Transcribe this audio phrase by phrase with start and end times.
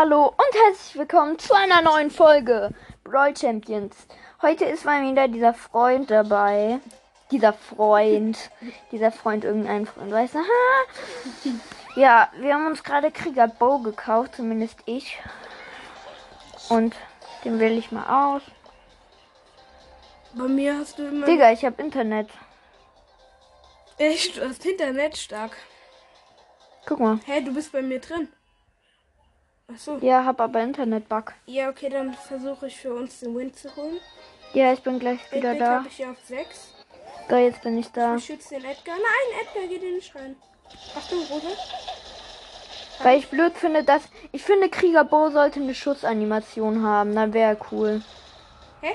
[0.00, 2.70] Hallo und herzlich willkommen zu einer neuen Folge
[3.02, 3.96] Brawl Champions.
[4.40, 6.78] Heute ist mal wieder dieser Freund dabei.
[7.32, 8.38] Dieser Freund.
[8.92, 10.38] Dieser Freund, irgendein Freund, weißt du?
[10.38, 11.50] Ha!
[11.96, 15.18] Ja, wir haben uns gerade Krieger Bow gekauft, zumindest ich.
[16.68, 16.94] Und
[17.44, 18.42] den wähle ich mal aus.
[20.32, 21.26] Bei mir hast du immer.
[21.26, 22.30] Digga, ich habe Internet.
[23.96, 25.56] Echt, du hast Internet stark.
[26.86, 27.18] Guck mal.
[27.26, 28.28] Hä, du bist bei mir drin.
[29.70, 29.98] Achso.
[30.00, 31.34] Ja, hab aber Internet-Bug.
[31.46, 34.00] Ja, okay, dann versuche ich für uns den Win zu holen.
[34.54, 35.76] Ja, ich bin gleich wieder Edgar da.
[35.76, 36.74] habe ich hier auf 6.
[37.28, 38.14] So, jetzt bin ich da.
[38.14, 38.96] Beschütze den Edgar.
[38.96, 40.36] Nein, Edgar, geh dir nicht rein.
[40.96, 41.48] Achtung, Rosa.
[43.02, 44.02] Weil ich blöd finde, dass.
[44.32, 47.14] Ich finde, Krieger Bo sollte eine Schussanimation haben.
[47.14, 48.00] Dann wäre cool.
[48.80, 48.94] Hä?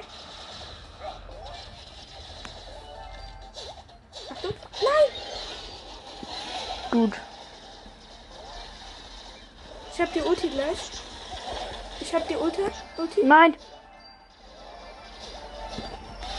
[4.31, 4.53] Achtung.
[4.81, 5.12] Nein!
[6.91, 7.13] Gut.
[9.93, 10.89] Ich hab die Ulti gleich.
[11.99, 12.61] Ich hab die Ulti.
[12.97, 13.23] Ulti.
[13.23, 13.55] Nein.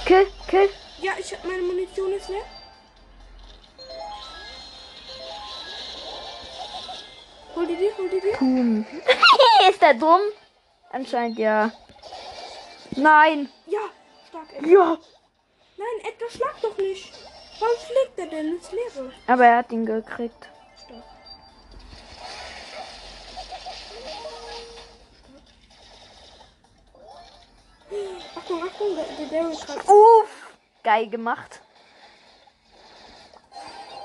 [0.05, 0.69] Kill, kill.
[1.01, 2.43] Ja, ich hab meine Munition ist leer.
[7.55, 8.37] Hol die dir, hol die dir.
[8.39, 8.85] Boom.
[9.71, 10.21] ist der dumm?
[10.91, 11.71] Anscheinend ja.
[12.97, 13.49] Nein.
[13.67, 13.81] Ja,
[14.29, 14.71] stark, Edgar.
[14.71, 14.99] Ja.
[15.77, 17.13] Nein, Edgar, schlag doch nicht.
[17.61, 19.13] Warum schlägt er denn ins Leere?
[19.29, 20.49] Aber er hat ihn gekriegt.
[28.45, 29.81] Achtung, Achtung, der, Daryl gerade.
[29.91, 30.53] Uff.
[30.83, 31.61] Geil gemacht.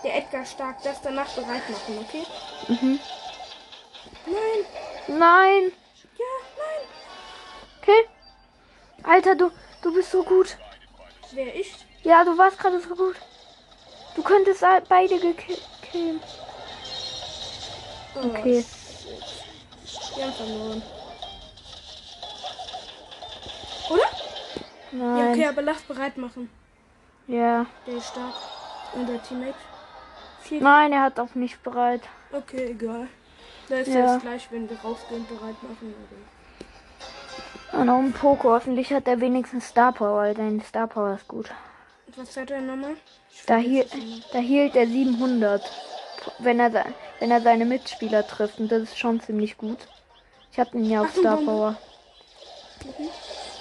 [0.01, 2.25] Der Edgar stark, das danach bereit machen, okay?
[2.69, 2.99] Mhm.
[4.25, 5.71] Nein, Nein.
[6.17, 6.25] ja,
[6.57, 6.87] nein.
[7.81, 8.05] Kill.
[9.03, 10.55] Alter, du, du bist so gut.
[11.31, 11.73] Wer ich?
[12.03, 13.17] Ja, du warst gerade so gut.
[14.15, 15.61] Du könntest beide gekillt.
[18.15, 18.63] Oh, Okay.
[18.63, 20.15] shit.
[20.15, 20.81] Wir haben verloren.
[23.89, 24.18] Oder?
[24.91, 25.29] Ja, Nein.
[25.33, 26.49] okay, aber lass bereit machen.
[27.27, 27.65] Ja.
[27.85, 28.33] Der ist stark.
[28.93, 29.53] Und der Teammate.
[30.41, 30.61] Vier.
[30.61, 32.02] Nein, er hat auch nicht bereit.
[32.31, 33.08] Okay, egal.
[33.67, 34.14] Da ist Ja.
[34.14, 35.93] jetzt gleich, wenn wir rausgehen, bereit machen.
[37.71, 37.80] Oder?
[37.80, 38.52] Und noch ein Poco.
[38.52, 40.33] Hoffentlich hat er wenigstens Star Power.
[40.33, 41.52] Dein Star Power ist gut.
[42.15, 42.95] Was hat er nochmal?
[43.45, 45.61] Da, da hielt er 700.
[46.39, 46.85] Wenn er,
[47.19, 48.59] wenn er seine Mitspieler trifft.
[48.59, 49.77] Und das ist schon ziemlich gut.
[50.52, 51.37] Ich hab ihn ja auf Star.
[51.37, 51.75] Power.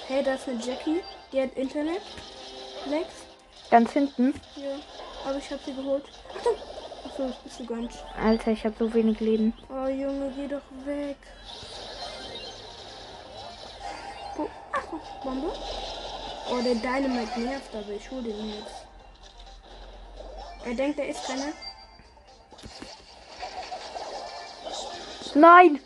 [0.07, 1.01] Hey, da ist eine Jackie.
[1.31, 2.01] Die hat Internet.
[2.87, 3.07] Lex.
[3.69, 4.33] Ganz hinten.
[4.55, 4.75] Ja.
[5.25, 6.05] Aber ich hab sie geholt.
[6.35, 6.55] Achtung!
[7.05, 7.97] Achso, das bist du nicht.
[8.21, 9.53] Alter, ich habe so wenig Leben.
[9.69, 11.17] Oh Junge, geh doch weg.
[14.35, 14.49] Wo?
[14.71, 15.53] Achtung, Bombe.
[16.49, 18.85] Oh, der Dynamite nervt, aber ich hol den jetzt.
[20.65, 21.53] Er denkt, er ist keiner.
[25.35, 25.79] Nein!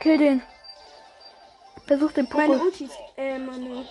[0.00, 0.42] Kill den.
[1.88, 2.64] Versuch den Meine Poco.
[2.66, 3.84] Ultis, äh, meine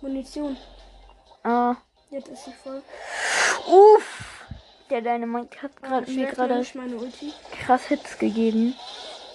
[0.00, 0.56] Munition.
[1.42, 1.74] Ah.
[2.10, 2.82] Jetzt ist sie voll.
[3.66, 4.46] Uff.
[4.88, 6.96] Der Dynamite hat Oh, grad, ich mir gerade meine
[7.64, 8.74] krass Hits gegeben.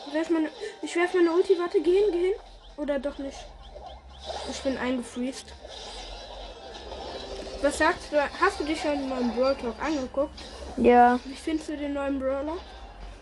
[0.07, 0.50] Ich werf meine,
[0.81, 1.59] ich werf meine Ulti.
[1.59, 2.34] Warte, geh hin, geh hin.
[2.78, 3.38] Oder doch nicht.
[4.50, 5.53] Ich bin eingefriest.
[7.62, 8.18] Was sagst du?
[8.40, 10.40] Hast du dich schon den neuen Brawl Talk angeguckt?
[10.78, 12.58] Ja, Wie findest du den neuen Brawler?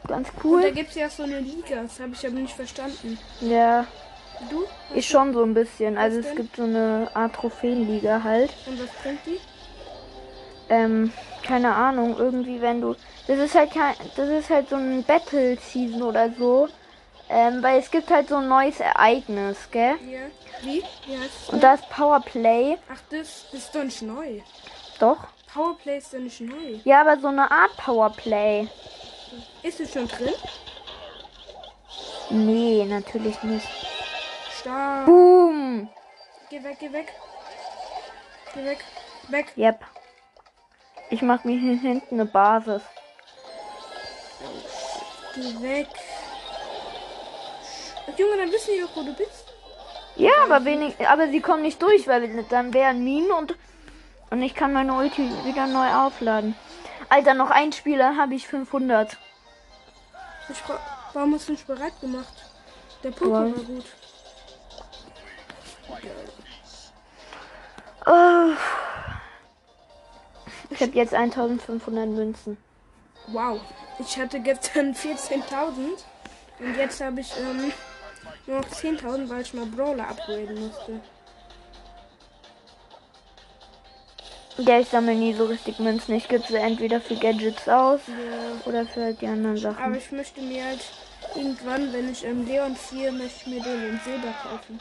[0.07, 0.71] ganz Und da cool.
[0.71, 3.17] gibt es ja so eine Liga, das habe ich aber nicht verstanden.
[3.41, 3.85] Ja,
[4.49, 4.65] Du?
[4.93, 5.97] ich schon so ein bisschen.
[5.97, 6.35] Also es denn?
[6.35, 8.51] gibt so eine Art Trophäenliga halt.
[8.65, 9.39] Und was bringt die?
[10.69, 11.11] Ähm,
[11.43, 12.95] keine Ahnung, irgendwie wenn du.
[13.27, 13.95] Das ist halt kein.
[14.15, 16.67] Das ist halt so ein Battle Season oder so.
[17.31, 19.95] Ähm, weil es gibt halt so ein neues Ereignis, gell?
[20.09, 20.19] Ja.
[20.63, 20.81] Wie?
[20.81, 21.49] Heißt es?
[21.49, 22.77] Und da ist Powerplay.
[22.91, 24.41] Ach, das, das ist doch nicht neu.
[24.99, 25.27] Doch.
[25.53, 26.79] Powerplay ist doch nicht neu.
[26.85, 28.67] Ja, aber so eine Art Powerplay.
[29.61, 30.33] Ist es schon drin?
[32.31, 33.67] Nee, natürlich nicht.
[34.59, 35.05] Stark.
[35.05, 35.89] Boom!
[36.49, 37.13] Geh weg, geh weg.
[38.53, 38.83] Geh weg.
[39.29, 39.53] Weg.
[39.57, 39.85] Yep.
[41.11, 42.81] Ich mach mir hier hinten eine Basis.
[45.35, 45.87] Geh weg.
[48.17, 49.45] Junge, dann wissen die doch, wo du bist.
[50.15, 53.55] Ja, aber wenig, aber sie kommen nicht durch, weil dann wären Minen und
[54.31, 56.55] und ich kann meine Ulti wieder neu aufladen.
[57.09, 59.17] Alter, noch ein Spieler habe ich 500.
[60.49, 60.57] Ich
[61.13, 62.33] Warum hast du nicht bereit gemacht?
[63.03, 63.85] Der Weil- war gut.
[68.09, 68.53] Oh.
[70.71, 72.57] Ich habe jetzt 1500 Münzen.
[73.27, 73.59] Wow.
[73.99, 75.41] Ich hatte gestern 14.000
[76.59, 77.71] und jetzt habe ich ähm,
[78.47, 80.99] nur noch 10.000, weil ich mal Brawler upgraden musste.
[84.57, 86.15] Ja, ich sammle nie so richtig Münzen.
[86.15, 88.69] Ich gebe sie entweder für Gadgets aus Ja.
[88.69, 89.95] oder für halt die anderen Aber Sachen.
[89.95, 90.81] ich möchte mir halt
[91.35, 94.79] Irgendwann, wenn ich ähm, Leon ziehe, möchte ich mir den in Silber kaufen.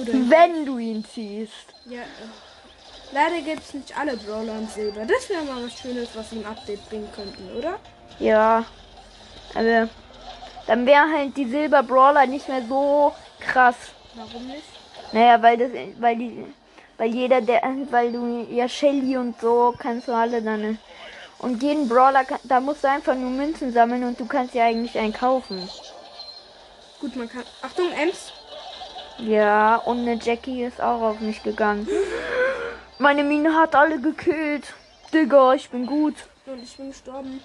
[0.00, 1.66] Oder Wenn du ihn ziehst.
[1.86, 2.02] ja,
[3.12, 5.04] leider gibt es nicht alle Brawler in Silber.
[5.04, 7.78] Das wäre mal was Schönes, was sie im Update bringen könnten, oder?
[8.18, 8.64] Ja.
[9.54, 9.88] Aber
[10.66, 13.76] dann wäre halt die Silber Brawler nicht mehr so krass.
[14.14, 14.62] Warum nicht?
[15.12, 16.44] Naja, weil das, weil die,
[16.98, 20.78] weil jeder, der, weil du ja Shelly und so kannst du alle dann.
[21.38, 24.96] Und jeden Brawler, da musst du einfach nur Münzen sammeln und du kannst ja eigentlich
[24.98, 25.68] einen kaufen.
[27.00, 27.44] Gut, man kann.
[27.62, 28.32] Achtung, Ems.
[29.26, 31.86] Ja, und eine Jackie ist auch auf mich gegangen.
[32.98, 34.72] Meine Mine hat alle gekillt.
[35.12, 36.14] Digga, ich bin gut.
[36.46, 37.42] Und ich bin gestorben.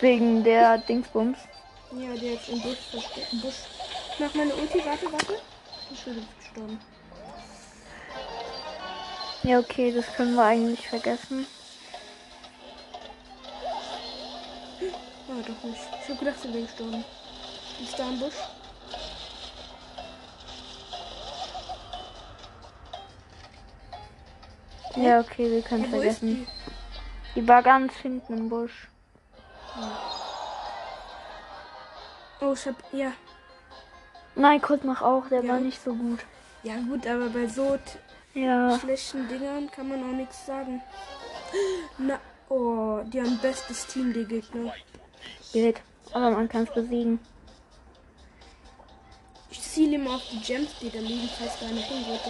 [0.00, 1.38] Wegen der Dingsbums.
[1.92, 3.32] Ja, der ist im Busch versteckt.
[3.32, 3.54] Im Busch.
[4.12, 5.34] Ich mach meine Ulti, warte, warte.
[5.92, 6.80] Ich bin gestorben.
[9.44, 11.46] Ja, okay, das können wir eigentlich vergessen.
[15.28, 15.80] Ah, doch nicht.
[16.02, 17.04] Ich hab gedacht, sie wäre gestorben.
[17.82, 18.34] Ist da im Busch?
[24.96, 26.46] Ja, okay, wir können Ja, ist vergessen.
[27.34, 27.40] die?
[27.40, 28.88] Die war ganz hinten im Busch.
[32.40, 32.76] Oh, ich hab.
[32.92, 33.12] Ja.
[34.36, 35.52] Nein, Kurt mach auch, der Ja.
[35.54, 36.20] war nicht so gut.
[36.62, 37.78] Ja, gut, aber bei so
[38.34, 38.78] Ja.
[38.78, 40.80] schlechten Dingern kann man auch nichts sagen.
[41.98, 42.18] Na,
[42.48, 44.72] oh, die haben bestes Team, die Gegner.
[45.52, 45.80] Geht.
[46.12, 47.18] Aber man kann es besiegen.
[49.50, 52.20] Ich ziele immer auf die Gems, die da liegen, falls da eine hingeht.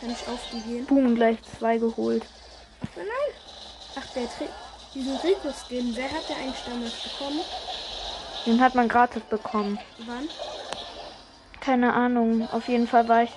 [0.00, 0.86] Kann ich auf die gehen.
[0.86, 2.24] Boom, gleich zwei geholt.
[2.82, 3.06] Ach nein.
[3.96, 4.50] Ach, der Trick.
[4.94, 7.40] Diesen Rico-Skin, wer hat der eigentlich damals bekommen?
[8.46, 9.78] Den hat man gratis bekommen.
[10.06, 10.28] Wann?
[11.60, 12.48] Keine Ahnung.
[12.52, 13.32] Auf jeden Fall war ich,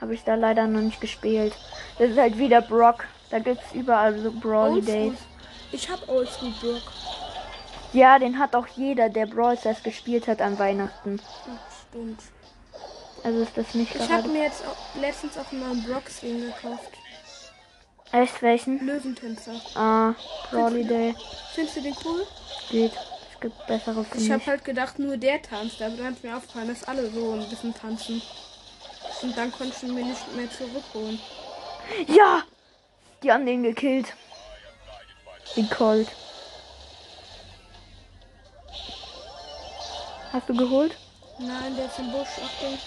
[0.00, 1.54] habe ich da leider noch nicht gespielt.
[1.98, 3.04] Das ist halt wieder Brock.
[3.30, 4.82] Da gibt's überall so Brawly.
[4.82, 5.18] Days.
[5.70, 6.82] Ich hab Oldschool Brock.
[7.92, 11.20] Ja, den hat auch jeder, der Brawl Stars gespielt hat an Weihnachten.
[11.46, 12.20] Ach, stimmt.
[13.24, 14.28] Also ist das nicht Ich habe gerade.
[14.28, 16.90] mir jetzt auch letztens auch mal einen Brock-Skin gekauft.
[18.10, 18.84] Echt welchen?
[18.84, 19.60] Löwentänzer.
[19.74, 20.14] Ah,
[20.50, 21.14] Brawly Day.
[21.54, 22.26] Findest du den cool?
[22.70, 22.92] Geht.
[23.32, 26.36] Es gibt bessere für Ich habe halt gedacht, nur der tanzt, aber dann ist mir
[26.36, 28.20] aufgefallen, dass alle so ein bisschen tanzen.
[29.22, 31.18] Und dann konnte ich ihn mir nicht mehr zurückholen.
[32.08, 32.42] Ja!
[33.22, 34.12] Die haben den gekillt.
[35.54, 36.08] Wie Colt.
[40.32, 40.96] Hast du geholt?
[41.38, 42.78] Nein, der ist im Busch, Achtung.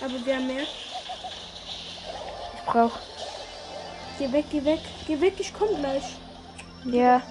[0.00, 0.62] Aber wir haben mehr.
[0.62, 2.98] Ich brauch.
[4.18, 6.16] Geh weg, geh weg, geh weg, ich komm gleich.
[6.84, 7.22] Ja.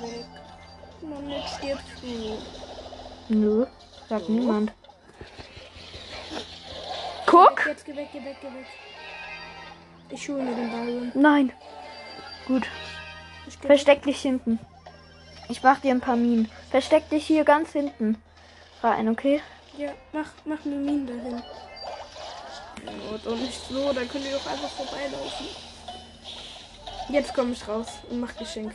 [1.01, 3.33] Mann, jetzt stirbst du.
[3.33, 3.65] Nö.
[4.07, 4.71] Sagt niemand.
[7.25, 7.67] Guck!
[7.67, 8.65] Jetzt geh weg, geh weg, geh weg.
[10.09, 11.11] Ich hole mir den Ball.
[11.13, 11.53] Nein.
[12.47, 12.65] Gut.
[13.61, 14.59] Versteck dich hinten.
[15.47, 16.49] Ich mach dir ein paar Minen.
[16.71, 18.21] Versteck dich hier ganz hinten
[18.81, 19.41] rein, okay?
[19.77, 21.43] Ja, mach, mach mir Minen dahin.
[23.11, 25.47] Oh, doch nicht so, dann könnt ihr doch einfach vorbeilaufen.
[27.09, 28.73] Jetzt komme ich raus und mach Geschenk.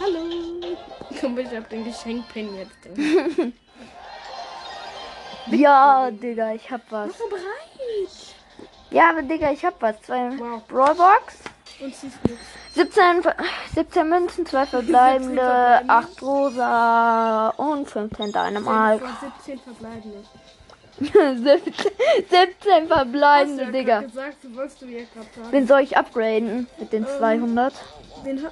[0.00, 0.76] Hallo.
[1.20, 3.52] Komm, ich hab den Geschenkpin jetzt.
[5.50, 7.08] Ja, Digga, ich hab was.
[7.08, 8.08] Mach so bereit.
[8.90, 10.00] Ja, aber Digga, ich hab was.
[10.02, 10.62] Zwei Wow.
[10.68, 11.34] Brawlbox.
[11.80, 12.44] Und siehst nichts.
[12.74, 13.36] 17, Ver-
[13.74, 15.92] 17 Münzen, 2 verbleibende, verbleibende.
[15.92, 19.04] 8 rosa und 15 Dynamite.
[19.04, 20.22] Vor 17 verbleibende.
[21.04, 21.74] 17,
[22.30, 24.00] 17 verbleibende, ja Digga.
[24.02, 24.36] gesagt.
[25.50, 27.08] Wen soll ich upgraden mit den Ähm.
[27.18, 27.74] 200?
[28.24, 28.48] Den äh,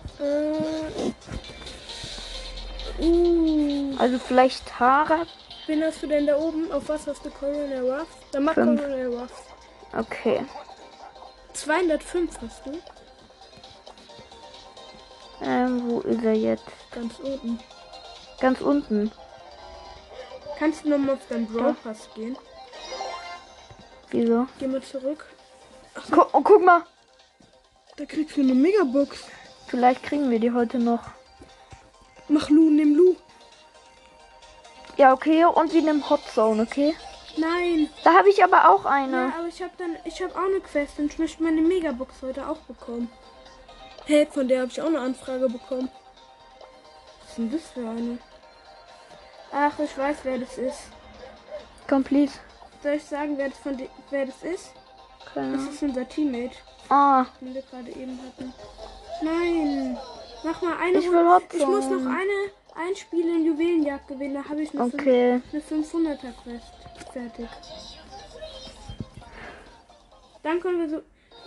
[3.02, 5.26] uh, Also vielleicht Tara?
[5.66, 6.70] wen hast du denn da oben?
[6.72, 8.16] Auf was hast du Coronel Ruffs?
[8.32, 8.80] Dann mach Fünf.
[8.80, 9.42] Coronel Ruffs.
[9.96, 10.44] Okay.
[11.52, 12.72] 205 hast du?
[15.42, 16.64] Ähm, wo ist er jetzt?
[16.92, 17.58] Ganz oben.
[18.40, 19.10] Ganz unten.
[20.60, 22.36] Kannst du nochmal auf deinen Brawl Pass gehen?
[24.10, 24.46] Wieso?
[24.58, 25.24] Geh mal zurück.
[26.10, 26.82] Gu oh, guck mal.
[27.96, 29.24] Da kriegst du eine Megabox.
[29.68, 31.00] Vielleicht kriegen wir die heute noch.
[32.28, 33.16] Mach Lu, nimm Lu.
[34.98, 35.46] Ja, okay.
[35.46, 36.94] Und wir nehmen Hot Zone, okay?
[37.38, 37.88] Nein.
[38.04, 39.32] Da habe ich aber auch Ja, eine.
[39.38, 42.46] aber ich habe dann, ich habe auch eine Quest und ich möchte meine Megabox heute
[42.46, 43.10] auch bekommen.
[44.04, 45.90] Hey, von der habe ich auch eine Anfrage bekommen.
[47.22, 48.18] Was ist denn das für eine?
[49.52, 50.78] Ach, ich weiß, wer das ist.
[51.88, 52.32] Complete.
[52.82, 53.76] Soll ich sagen, wer das, von
[54.10, 54.72] wer das ist?
[55.24, 55.56] Das Keine.
[55.56, 56.56] ist unser Teammate,
[56.88, 58.52] Ah, den wir gerade eben hatten.
[59.22, 59.98] Nein.
[60.42, 60.98] Mach mal eine.
[60.98, 64.34] ich will ich muss noch eine ein Spiel in Juwelenjagd gewinnen.
[64.34, 65.42] Da habe ich eine, fünf- Okay.
[65.52, 66.72] eine 500er Quest
[67.12, 67.48] fertig.
[70.42, 71.02] Dann können wir so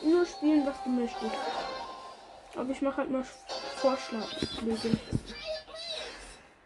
[0.07, 1.31] nur spielen, was du möchtest.
[2.55, 3.25] Aber ich mache halt mal
[3.77, 5.00] Vorschlagflügel.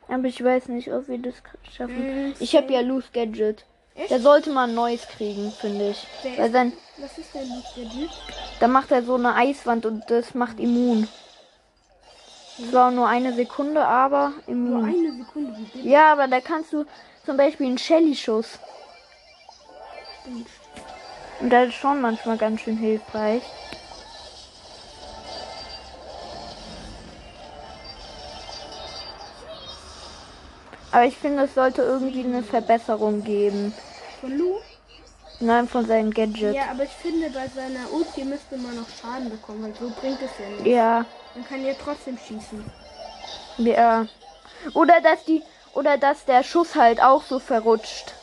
[0.10, 1.36] Aber ich weiß nicht, ob wir das
[1.76, 2.30] schaffen.
[2.30, 3.66] Mm, Ich habe ja Loose Gadget.
[3.96, 4.12] Echt?
[4.12, 6.08] Der sollte mal ein neues kriegen, finde ich.
[6.24, 8.10] Wer Weil sein, Was ist denn das der Typ?
[8.60, 11.08] da macht er so eine Eiswand und das macht immun.
[12.70, 14.86] Zwar nur eine Sekunde, aber Nur immun.
[14.86, 15.60] eine Sekunde.
[15.74, 16.86] Geht Ja, aber da kannst du
[17.26, 18.60] zum Beispiel einen Shelly-Schuss.
[20.26, 20.34] das?
[21.42, 23.44] Und das ist schon manchmal ganz schön hilfreich.
[30.98, 33.72] Aber ich finde, es sollte irgendwie eine Verbesserung geben.
[34.20, 34.56] Von Lu?
[35.40, 36.56] Nein, von seinem Gadget.
[36.56, 40.20] Ja, aber ich finde, bei seiner Ulti müsste man noch Schaden bekommen, weil so bringt
[40.24, 40.66] es ja nicht.
[40.66, 42.66] Ja, Man kann ja trotzdem schießen.
[43.60, 44.08] ja.
[44.74, 45.44] Oder dass die,
[45.76, 48.16] oder dass der Schuss halt auch so verrutscht.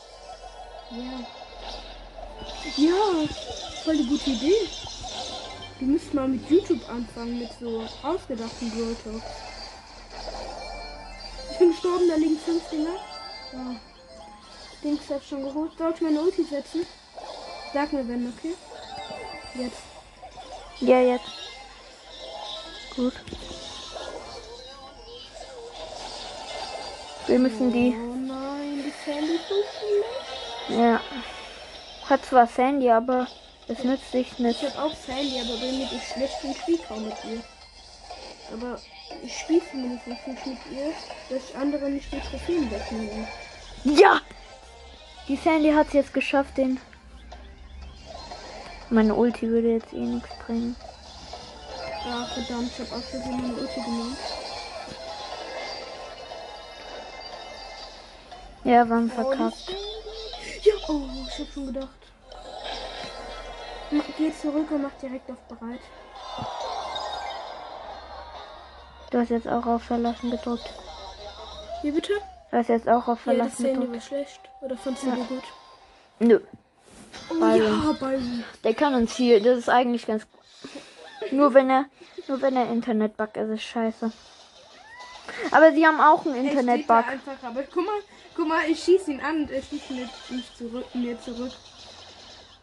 [0.90, 1.26] Ja.
[2.76, 3.28] Ja,
[3.85, 4.69] voll die gute Idee.
[5.78, 9.53] Du müsst mal mit YouTube anfangen, mit so ausgedachten Talks.
[11.54, 12.96] Ich bin gestorben, da liegen fünf Dinger.
[13.52, 13.76] Ja.
[14.82, 15.70] Dings ich schon geholt.
[15.78, 16.84] Soll ich meine Ulti setzen?
[17.73, 18.54] Sag mir wenn, okay?
[19.54, 19.82] Jetzt.
[20.80, 21.30] Ja, jetzt.
[22.96, 23.12] Gut.
[27.28, 27.94] Wir müssen die.
[27.96, 30.80] Oh nein, die Sandy so schlecht.
[30.80, 31.00] Ja.
[32.11, 33.28] Hat zwar Sandy, aber
[33.68, 34.61] es nützt sich nicht.
[34.61, 37.40] Ich hab auch Sandy, aber bin mit ihr schlecht im Spiel kaum mit ihr.
[38.52, 38.80] Aber
[39.23, 40.38] ich spiele zumindest nicht mit
[40.73, 40.92] ihr,
[41.28, 43.26] dass ich andere nicht die Trophäen wegnehmen.
[43.84, 44.20] Ja!
[45.28, 46.78] Die Sandy hat es jetzt geschafft, den.
[48.90, 50.76] Meine Ulti würde jetzt eh nichts bringen.
[52.06, 54.16] Ja, verdammt, ich hab auch schon meine Ulti genommen.
[58.64, 59.70] Ja, waren Oh, verkackt.
[60.62, 61.88] Ja, oh, ich hab schon gedacht.
[64.18, 65.80] Geh zurück und mach direkt auf bereit.
[69.14, 70.68] Du hast jetzt auch auf Verlassen gedrückt.
[71.85, 72.14] Wie bitte?
[72.50, 74.02] Du hast jetzt auch auf Ja, das Verlassen gedrückt.
[74.02, 74.40] schlecht.
[74.61, 75.44] Oder fandst du die gut?
[76.18, 76.40] Nö.
[77.30, 77.85] Oh Byron.
[77.85, 78.44] ja, Byron.
[78.64, 79.40] Der kann uns viel.
[79.40, 80.26] Das ist eigentlich ganz.
[81.30, 81.85] Nur wenn er.
[82.26, 84.11] Nur wenn er Internetbug ist, ist scheiße.
[85.52, 87.04] Aber sie haben auch einen Er Internetbug.
[87.44, 88.00] aber guck mal,
[88.35, 91.52] guck mal, ich schieß ihn an und er schießt mir, mich zurück, mir zurück.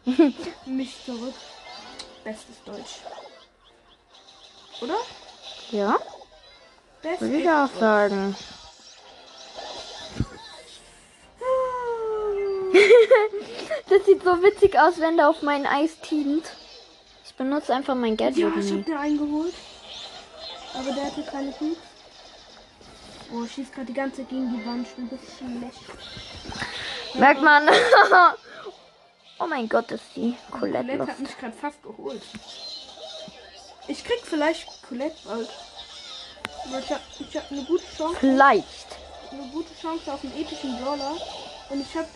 [0.66, 1.34] mich zurück.
[2.24, 3.00] Bestes Deutsch.
[4.82, 4.96] Oder?
[5.70, 5.96] Ja,
[7.02, 8.36] Bestes würde ich auch sagen.
[13.88, 16.46] Das sieht so witzig aus, wenn der auf mein Eis teamt.
[17.26, 19.52] Ich benutze einfach mein Gadget Ja, ich hab den eingeholt.
[20.72, 21.76] Aber der hatte keine Cubes.
[23.34, 24.86] Oh, ich schieß gerade die ganze Zeit gegen die Wand.
[24.96, 25.80] Du bist schlecht.
[27.14, 27.68] Merkt man.
[29.38, 32.22] oh mein Gott, ist die Colette Colette hat mich gerade fast geholt.
[33.88, 35.48] Ich krieg vielleicht Colette bald.
[36.68, 38.16] Aber ich hab, ich hab eine gute Chance.
[38.20, 38.86] Vielleicht.
[39.30, 41.12] eine gute Chance auf einen epischen Brawler.
[41.70, 42.08] Und ich habe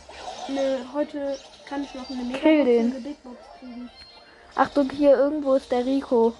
[0.48, 2.90] eine, heute kann ich noch eine Mega Kill den.
[2.92, 3.90] eine Big Box kriegen.
[4.54, 6.32] Achtung, hier irgendwo ist der Rico.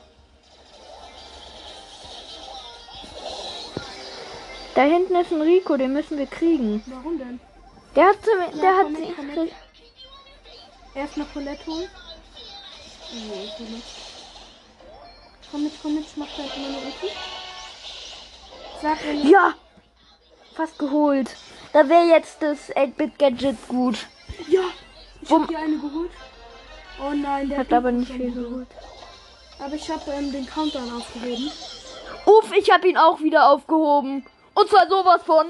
[4.74, 6.82] Da hinten ist ein Rico, den müssen wir kriegen.
[6.86, 7.40] Warum denn?
[7.94, 9.52] Der hat, zum- der hat mit, mit.
[10.94, 11.88] Erst noch Colette holen.
[13.12, 13.86] Nee, ich will nicht.
[15.50, 17.14] Komm mit, komm mit, ich mach gleich meine Ulti.
[19.24, 19.54] Ja!
[20.54, 21.36] Fast geholt.
[21.72, 24.06] Da wäre jetzt das 8-Bit-Gadget gut.
[24.48, 24.62] Ja!
[25.20, 25.42] Ich Bumm.
[25.42, 26.10] hab dir eine geholt.
[27.02, 28.68] Oh nein, der Hat aber nicht viel mich geholt.
[29.58, 31.50] Aber ich habe ähm, den Countdown aufgehoben.
[32.26, 34.26] Uff, ich habe ihn auch wieder aufgehoben.
[34.54, 35.46] Und zwar sowas von.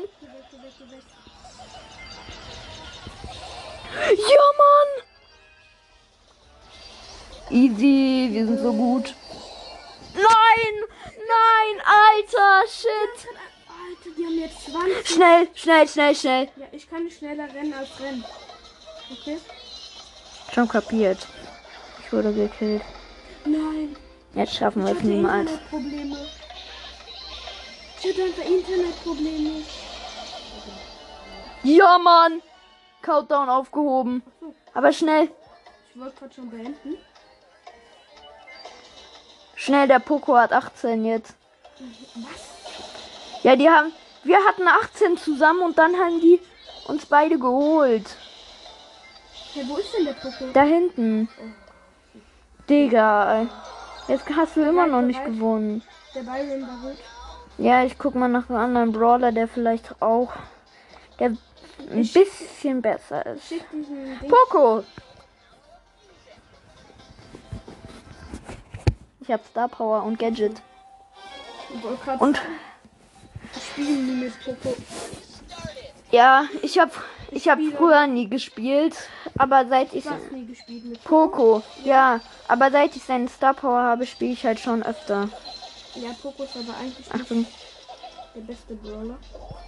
[4.08, 5.04] Ja, Mann!
[7.50, 9.14] Easy, wir sind so gut.
[11.36, 11.82] Nein!
[11.84, 13.28] Alter, shit!
[13.68, 15.06] Alter, die haben jetzt 20.
[15.08, 16.48] Schnell, schnell, schnell, schnell.
[16.56, 18.24] Ja, ich kann nicht schneller rennen als rennen.
[19.12, 19.38] Okay?
[20.52, 21.26] Schon kapiert.
[22.04, 22.82] Ich wurde gekillt.
[23.44, 23.96] Nein.
[24.34, 25.50] Jetzt schaffen wir es niemals.
[25.50, 26.28] Internetprobleme.
[27.98, 29.64] Ich hatte einfach Internetprobleme.
[31.62, 32.42] Ja, Mann!
[33.02, 34.22] Countdown aufgehoben.
[34.74, 35.30] Aber schnell,
[35.90, 36.98] ich wollte gerade schon beenden.
[39.56, 41.34] Schnell, der Poco hat 18 jetzt.
[42.14, 43.42] Was?
[43.42, 43.92] Ja, die haben.
[44.22, 46.40] Wir hatten 18 zusammen und dann haben die
[46.86, 48.16] uns beide geholt.
[49.52, 50.52] Hey, wo ist denn der Poco?
[50.52, 51.28] Da hinten.
[52.68, 53.48] Digga, ey.
[54.08, 55.82] Jetzt hast du immer noch nicht gewonnen.
[56.14, 56.96] Der gut.
[57.58, 60.32] Ja, ich guck mal nach einem anderen Brawler, der vielleicht auch.
[61.18, 61.36] Der
[61.90, 63.52] ein Ich- bisschen besser ist.
[64.28, 64.84] Poco!
[69.26, 70.60] Ich hab Star Power und Gadget.
[71.74, 71.84] Ich
[72.20, 72.48] Und sagen,
[73.56, 74.76] Ich spiele nie mit Poco.
[76.12, 76.92] Ja, ich habe
[77.32, 78.94] ich hab spiele- früher nie gespielt,
[79.36, 83.82] aber seit ich hast nie gespielt mit Poco, ja, aber seit ich seinen Star Power
[83.82, 85.28] habe, spiele ich halt schon öfter.
[85.96, 87.46] Ja, Poco ist aber eigentlich nicht Achtung.
[88.36, 89.16] der beste Brawler.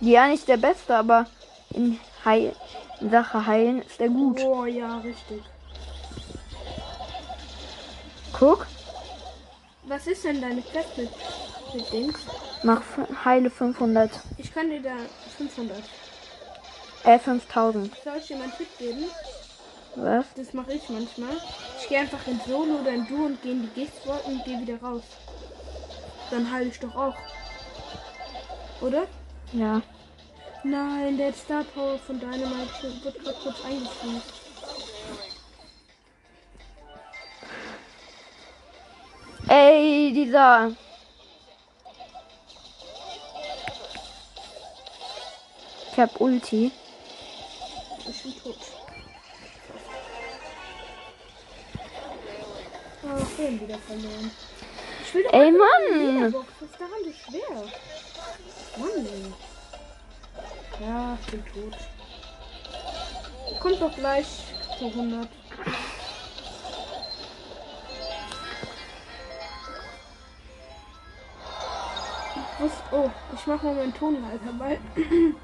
[0.00, 1.26] Ja, nicht der Beste, aber
[1.70, 2.54] in, Heil,
[3.00, 4.40] Sache Heilen ist er gut.
[4.40, 5.42] Oh ja, richtig.
[8.38, 8.66] Guck,
[9.88, 12.18] Was ist denn deine Quest mit, Dings?
[12.62, 12.82] mach
[13.24, 14.96] Heile 500, Ich kann dir da
[15.36, 15.78] 500.
[17.04, 17.92] äh 5000.
[18.04, 19.04] Soll ich dir mal einen Tipp geben?
[19.96, 20.26] Was?
[20.36, 21.36] Das mache ich manchmal.
[21.80, 24.60] Ich gehe einfach in Solo oder in Duo und gehe in die Giftwolken und gehe
[24.60, 25.02] wieder raus.
[26.30, 27.16] Dann heile ich doch auch.
[28.80, 29.06] Oder?
[29.52, 29.80] Ja.
[30.64, 34.47] Nein, der Star Power von Dynamite wird gerade kurz eingefriest.
[39.48, 40.72] Ey, dieser.
[45.90, 46.70] Ich hab Ulti.
[48.06, 48.56] Ich bin tot.
[53.02, 54.30] Ach, wir haben wieder verloren.
[55.02, 56.34] Ich will doch Ey, Mann!
[56.34, 57.56] Was ist daran so schwer?
[58.76, 60.86] Mann, ey.
[60.86, 61.76] Ja, ich bin tot.
[63.60, 64.26] Kommt doch gleich
[64.78, 65.28] zu 100.
[72.60, 74.78] Was, oh, ich mach mal meinen Ton leiser, weil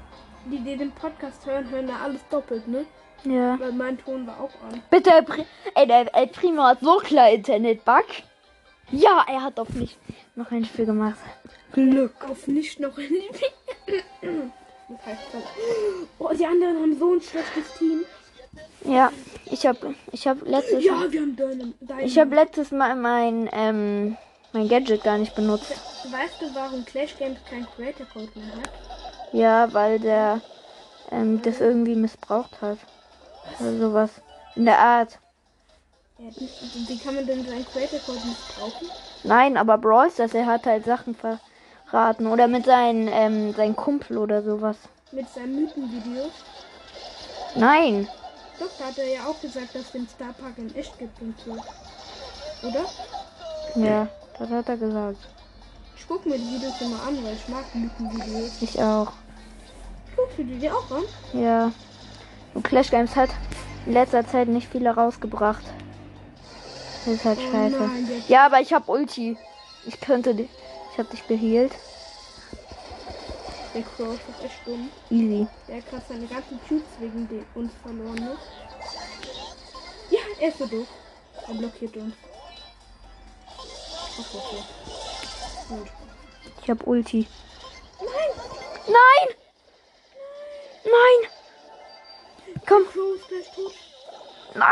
[0.45, 2.85] die, die den Podcast hören, hören ja alles doppelt, ne?
[3.23, 3.57] Ja.
[3.59, 4.81] Weil mein Ton war auch an.
[4.89, 5.45] Bitte, El Pri-
[5.75, 8.05] ey, der El Primo hat so klar Internet-Bug.
[8.91, 9.97] Ja, er hat auf mich
[10.35, 11.17] noch ein Spiel gemacht.
[11.71, 12.13] Glück.
[12.29, 13.09] Auf nicht noch ein
[14.87, 15.43] Das heißt das.
[16.19, 18.03] Oh, die anderen haben so ein schlechtes Team.
[18.83, 19.11] Ja,
[19.45, 19.77] ich hab,
[20.11, 21.73] ich hab letztes, Ja, wir haben deinen.
[21.81, 21.99] deinen.
[22.01, 24.15] ich hab letztes Mal mein, ähm,
[24.55, 25.81] mein Gadget gar nicht benutzt.
[26.09, 28.69] Weißt du, warum Clash Games kein Creator Code mehr hat?
[29.33, 30.41] Ja, weil der,
[31.11, 32.77] ähm, das irgendwie missbraucht hat.
[33.59, 34.21] Oder sowas.
[34.55, 35.19] In der Art.
[36.17, 36.31] Ja,
[36.87, 38.87] wie kann man denn seinen Creator Code missbrauchen?
[39.23, 42.27] Nein, aber Brawl Stars, er hat halt Sachen verraten.
[42.27, 44.77] Oder mit seinen, ähm, seinem Kumpel oder sowas.
[45.11, 46.29] Mit seinem Mythenvideo.
[47.55, 48.07] Nein.
[48.57, 51.21] Doch, da hat er ja auch gesagt, dass es den Star Park in echt gibt
[51.21, 51.51] und so.
[52.69, 52.85] Oder?
[53.75, 54.07] Ja,
[54.39, 55.17] das hat er gesagt.
[55.97, 58.61] Ich guck mir die Videos immer an, weil ich mag Mythenvideos.
[58.61, 59.11] Ich auch.
[60.15, 61.03] Guckst du die dir auch an?
[61.33, 61.71] Ja.
[62.53, 63.29] Und Clash Games hat
[63.85, 65.63] in letzter Zeit nicht viele rausgebracht.
[67.05, 67.77] Das ist halt Oh scheiße.
[67.77, 69.37] nein, Ja, aber ich hab Ulti.
[69.85, 70.49] Ich könnte dich.
[70.93, 71.73] Ich hab dich geheilt.
[73.73, 74.89] Der Crow ist echt dumm.
[75.09, 75.47] Easy.
[75.67, 78.37] Der hat gerade seine ganzen Cubes wegen uns verloren, ne?
[80.09, 80.87] Ja, er ist so doof.
[81.47, 82.13] Er blockiert uns.
[84.15, 85.87] Gut.
[86.61, 87.27] Ich hab Ulti.
[88.87, 89.35] Nein!
[90.85, 91.31] Nein!
[92.67, 92.83] Komm,
[93.27, 93.73] gleich tot.
[94.53, 94.71] nein!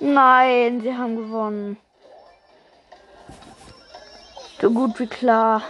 [0.00, 1.76] Nein, sie haben gewonnen.
[4.60, 5.62] So gut wie klar.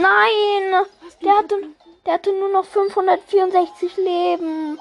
[0.00, 0.84] Nein!
[1.22, 1.56] Der hatte,
[2.06, 4.78] der hatte nur noch 564 Leben.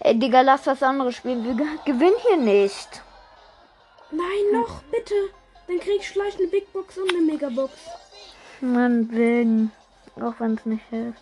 [0.00, 1.44] Ey, Digga, lass was anderes spielen.
[1.44, 3.02] Wir ge- gewinnen hier nicht.
[4.10, 5.14] Nein, noch, bitte.
[5.66, 7.72] Dann krieg ich gleich eine Big Box und eine Megabox.
[8.60, 9.68] Man will.
[10.24, 11.20] Auch wenn es nicht hilft.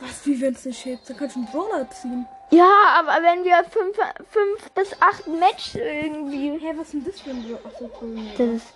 [0.00, 1.08] Was, wie wenn's nicht hilft?
[1.08, 2.26] Dann kannst du einen Brawler ziehen.
[2.50, 3.96] Ja, aber wenn wir 5
[4.30, 6.58] fünf bis 8 Match irgendwie.
[6.58, 8.24] Hä, was ist denn das für ein Brawler?
[8.36, 8.66] Das ist.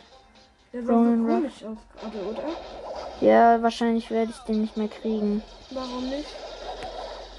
[0.72, 1.34] Der sah so Roman Ruff.
[1.34, 2.42] komisch aus gerade, oder?
[3.20, 5.42] Ja, wahrscheinlich werde ich den nicht mehr kriegen.
[5.70, 6.28] Warum nicht?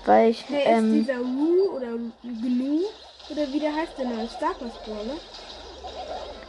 [0.05, 0.41] Weil ich.
[0.41, 1.87] Ist Ähm, dieser Ru oder
[2.23, 2.79] Gnu
[3.29, 5.17] oder wie der heißt der neue Starcraft Brawler?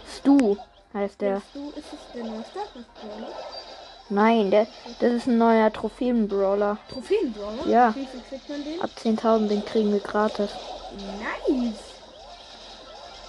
[0.09, 0.57] Stu
[0.95, 1.43] heißt der.
[1.55, 3.33] Du, ist es der neue Starcraft Brawler?
[4.09, 4.67] Nein, der,
[5.01, 6.77] das ist ein neuer Trophäen-Brawler.
[6.91, 7.67] Trophäen Brawler?
[7.67, 7.95] Ja.
[7.95, 8.81] Wie viel kriegt man den?
[8.83, 10.51] Ab 10.000, den kriegen wir gratis.
[10.93, 11.79] Nice!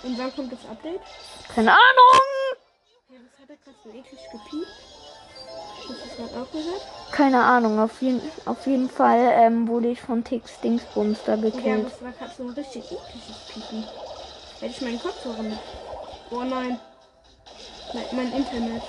[0.03, 0.99] Und wann kommt das Update?
[1.55, 2.52] Keine Ahnung!
[3.53, 4.67] Hey, was hat gerade so eklig gepiept?
[5.77, 6.81] Hast du das gerade auch gehört?
[7.11, 11.41] Keine Ahnung, auf jeden, auf jeden Fall ähm, wurde ich von Tix Dingsbums da Ja,
[11.41, 11.85] gekillt.
[11.85, 13.83] das war gerade so ein richtig ekliges Piepen.
[14.59, 15.59] Hätte ich meinen Kopfhörer mit.
[16.31, 16.79] Oh nein.
[17.93, 18.81] Nein, mein Internet.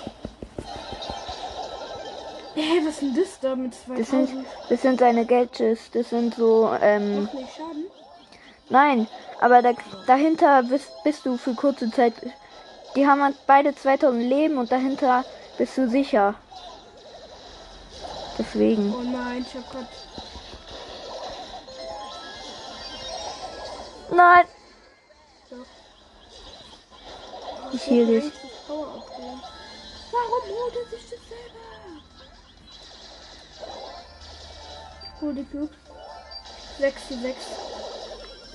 [2.55, 4.47] Hä, was ist denn das da mit Das sind, 2000?
[4.71, 7.87] das sind seine Gadgets, das sind so, ähm, Macht nicht Schaden?
[8.71, 9.09] nein,
[9.41, 9.73] aber da,
[10.07, 12.15] dahinter bist, bist du für kurze Zeit,
[12.97, 15.25] die haben halt beide 2000 Leben und dahinter
[15.59, 16.35] bist du sicher.
[18.39, 18.93] Deswegen.
[18.95, 19.87] Oh nein, ich hab grad.
[24.11, 24.47] Nein.
[25.51, 25.67] Doch.
[27.73, 28.33] Ich heal dich.
[28.69, 31.65] Warum holt er sich das selber?
[35.21, 35.77] Hol die Cubes.
[36.79, 37.37] 6 zu 6.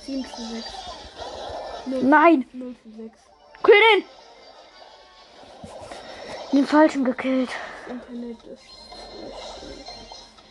[0.06, 0.66] 7 zu 6.
[1.86, 2.48] 0, Nein.
[2.52, 3.18] 0 zu 6.
[3.62, 4.04] Kill
[6.52, 6.66] den.
[6.66, 7.50] Falschen gekillt.
[7.86, 8.62] Das Internet ist.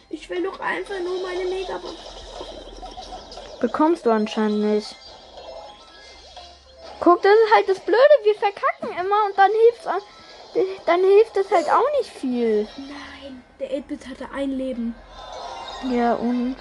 [0.09, 1.95] Ich will doch einfach nur meine Megabox.
[3.59, 4.95] Bekommst du anscheinend nicht.
[6.99, 7.97] Guck, das ist halt das Blöde.
[8.23, 10.01] Wir verkacken immer und dann hilft's an.
[10.85, 12.67] Dann hilft es halt auch nicht viel.
[12.77, 14.95] Nein, der 8-Bit hatte ein Leben.
[15.89, 16.55] Ja, und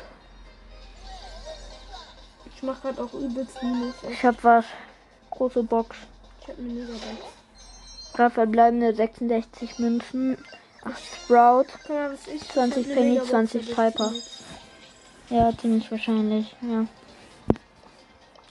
[2.54, 3.94] Ich mach grad auch übelst Minus.
[4.08, 4.64] ich hab was.
[5.30, 5.96] Große Box.
[6.42, 7.37] Ich hab eine Megabox.
[8.18, 10.38] Drei verbleibende 66 Münzen.
[10.82, 11.66] 8 Sprout.
[11.70, 12.48] Guck mal, was ich.
[12.48, 13.76] 20 ich hab eine Penny, Megabox 20 erwischt.
[13.76, 14.12] Piper.
[15.30, 16.56] Ja, ziemlich wahrscheinlich.
[16.62, 16.86] Ja.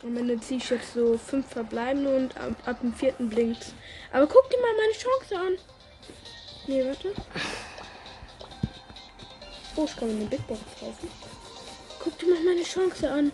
[0.04, 3.74] Am Ende ziehe ich jetzt so fünf verbleibende und ab, ab dem vierten blinkt.
[4.14, 5.58] Aber guck dir mal meine Chance an.
[6.68, 7.12] Nee, warte.
[9.76, 11.10] Oh, ich kann mir eine Big Box kaufen.
[12.02, 13.34] Guck dir mal meine Chance an.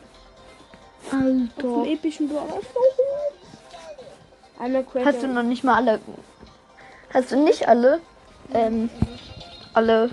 [1.06, 1.92] Auf dem Alter.
[1.92, 2.60] epischen Brawler.
[5.06, 6.00] Hast du noch nicht mal alle.
[7.14, 8.02] Hast du nicht alle?
[8.54, 8.90] Ähm,
[9.74, 10.10] alle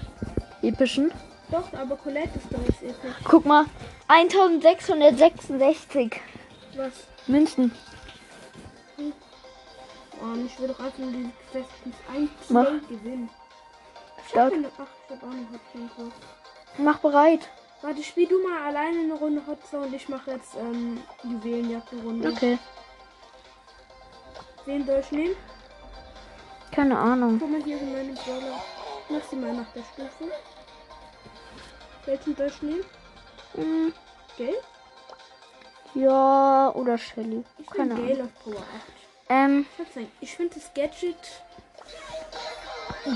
[0.63, 1.11] epischen?
[1.51, 3.15] Doch, aber Colette ist doch jetzt episch.
[3.25, 3.65] Guck mal.
[4.09, 6.21] 1666
[6.77, 6.93] Was?
[7.27, 7.73] Münzen.
[10.23, 12.67] Oh, ich will doch einfach nur die Questions 1 Mach.
[12.89, 13.31] gewinnen.
[14.35, 16.13] Eine, ach, ich hab auch eine Hotzone.
[16.79, 17.49] Mach bereit.
[17.83, 22.29] Warte, spiel du mal alleine eine Runde Hotzone und ich mache jetzt ähm, Juwelenjagd-Runde.
[22.29, 22.59] Okay.
[24.67, 25.37] Wen soll ich nehmen?
[26.73, 27.39] Keine Ahnung.
[27.41, 28.63] Guck mal, hier sind meine Brawler.
[29.09, 30.31] Mach sie mal nach der Stufe.
[32.07, 32.85] Welchen soll ich nehmen?
[33.55, 33.93] Hm,
[34.39, 34.57] Gale?
[35.95, 37.45] ja, oder Shelly.
[37.59, 38.07] Ich Keine Ahnung.
[38.09, 38.65] Gale auf Power 8.
[39.29, 39.67] Ähm,
[40.21, 41.17] Ich finde das Gadget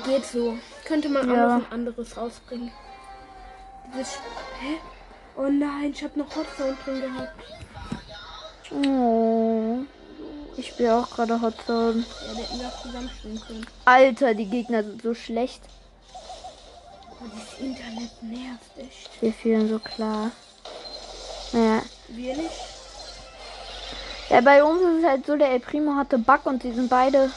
[0.05, 0.59] geht so.
[0.85, 1.59] Könnte man auch Ja.
[1.59, 2.73] noch ein anderes rausbringen.
[3.95, 4.15] Dieses
[4.61, 4.79] Hä?
[5.37, 7.43] Oh nein, ich habe noch Hotzone drin gehabt.
[8.73, 9.85] oh.
[10.57, 12.05] Ich spiele auch gerade Hotzone.
[12.27, 13.67] Ja, der hätten wir auch zusammenspielen können.
[13.85, 15.63] Alter, die Gegner sind so schlecht.
[17.21, 19.23] Oh, das Internet nervt echt.
[19.23, 20.31] Wir fühlen so klar.
[21.53, 21.83] Naja.
[22.09, 22.51] Wir nicht.
[24.31, 26.89] Ja, bei uns ist es halt so, der El Primo hatte Bug und sie sind
[26.89, 27.31] beide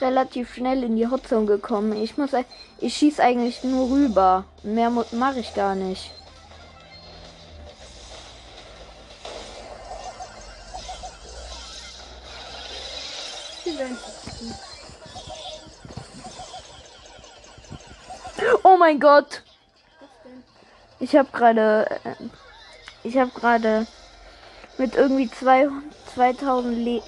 [0.00, 1.96] relativ schnell in die Hotzone gekommen.
[2.02, 2.30] Ich muss,
[2.78, 4.44] ich schieß eigentlich nur rüber.
[4.62, 6.10] Mehr mache ich gar nicht.
[18.74, 19.44] Oh mein Gott!
[20.98, 22.14] Ich habe gerade, äh,
[23.04, 23.86] ich habe gerade
[24.78, 25.68] mit irgendwie zwei,
[26.12, 27.00] 2000 Le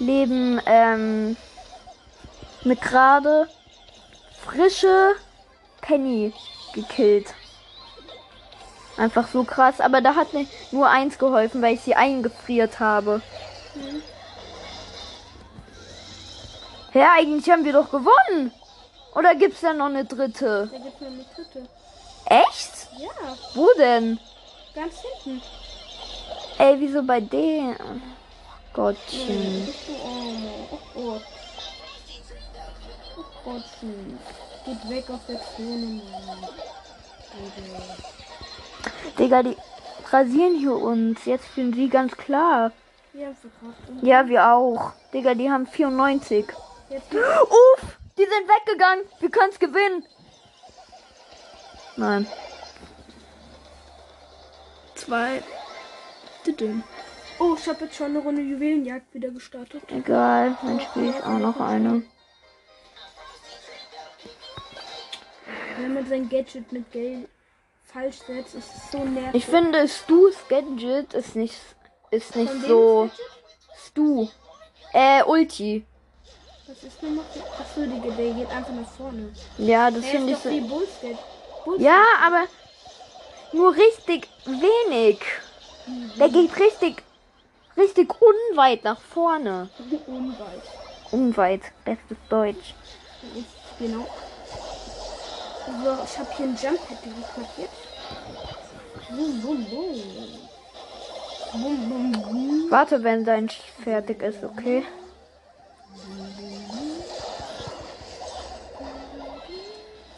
[0.00, 1.38] Leben ähm,
[2.64, 3.48] mit gerade
[4.44, 5.14] frische
[5.80, 6.34] Penny
[6.74, 7.32] gekillt.
[8.98, 13.22] Einfach so krass, aber da hat mir nur eins geholfen, weil ich sie eingefriert habe.
[13.72, 14.02] Hm.
[16.92, 18.52] Hä, eigentlich haben wir doch gewonnen.
[19.14, 20.68] Oder gibt's da noch eine dritte?
[20.72, 21.68] Da gibt es noch eine dritte.
[22.26, 22.88] Echt?
[22.98, 24.18] Ja, Wo denn?
[24.74, 25.42] ganz hinten.
[26.58, 27.76] Ey, wieso bei denen?
[27.78, 29.68] Oh, Gottchen.
[30.02, 31.22] Oh Gott.
[33.18, 34.18] Oh Gottchen.
[34.64, 36.38] Geht weg aus der Zone, Mann.
[39.18, 39.56] Digga, die
[40.10, 41.24] rasieren hier uns.
[41.24, 42.72] Jetzt fühlen sie ganz klar.
[44.02, 44.92] Ja, wir auch.
[45.12, 46.46] Digga, die haben 94.
[46.88, 49.04] Jetzt Uff, die sind weggegangen.
[49.20, 50.06] Wir können's gewinnen.
[51.96, 52.26] Nein.
[54.94, 55.42] zwei.
[57.38, 59.82] Oh, ich habe jetzt schon eine Runde Juwelenjagd wieder gestartet.
[59.88, 62.02] Egal, dann spiele ich auch noch eine.
[65.78, 67.28] Wenn man sein Gadget mit Geld
[67.84, 69.34] falsch setzt, ist es so nervig.
[69.34, 71.58] Ich finde, Stu's Gadget ist nicht,
[72.10, 73.10] ist nicht so.
[73.76, 74.28] Stu.
[74.92, 75.84] Äh, Ulti.
[76.66, 77.24] Was ist denn noch?
[77.58, 79.32] Achso, die, der geht einfach nach vorne.
[79.58, 80.50] Ja, das finde ich so.
[80.50, 81.18] wie Bullscat.
[81.64, 81.84] Bullscat.
[81.84, 82.44] Ja, aber
[83.52, 85.18] nur richtig wenig.
[86.18, 87.02] Der geht richtig,
[87.76, 89.68] richtig unweit nach vorne.
[90.06, 90.62] Unweit.
[91.10, 92.74] Unweit, bestes Deutsch.
[93.78, 94.06] Genau.
[95.66, 96.98] So, ich habe hier ein Jump Pad
[97.36, 97.70] markiert.
[99.10, 100.02] Bum, bum, bum.
[101.52, 102.70] Bum, bum, bum.
[102.70, 103.50] Warte, wenn dein
[103.82, 104.84] fertig ist, okay?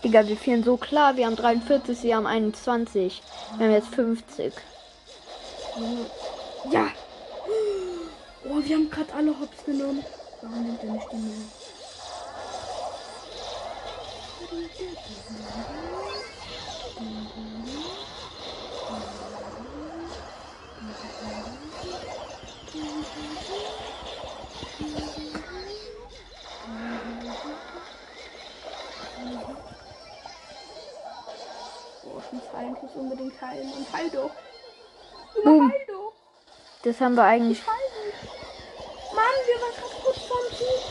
[0.02, 1.16] Digga, wir führen so klar.
[1.16, 3.22] Wir haben 43, sie haben 21.
[3.56, 4.52] Wir haben jetzt 50.
[6.70, 6.88] Ja,
[8.66, 10.04] wir haben gerade alle Hops genommen.
[10.40, 11.34] Warum nimmt er nicht die mehr?
[32.94, 33.72] Muss unbedingt heilen.
[33.72, 34.30] Und heil doch.
[35.42, 35.70] Boom.
[35.70, 36.12] Heil doch.
[36.83, 37.59] Das haben wir eigentlich.
[37.61, 39.14] Ich heil nicht.
[39.14, 40.83] Mann, wir waren gerade kurz vorm Sieg.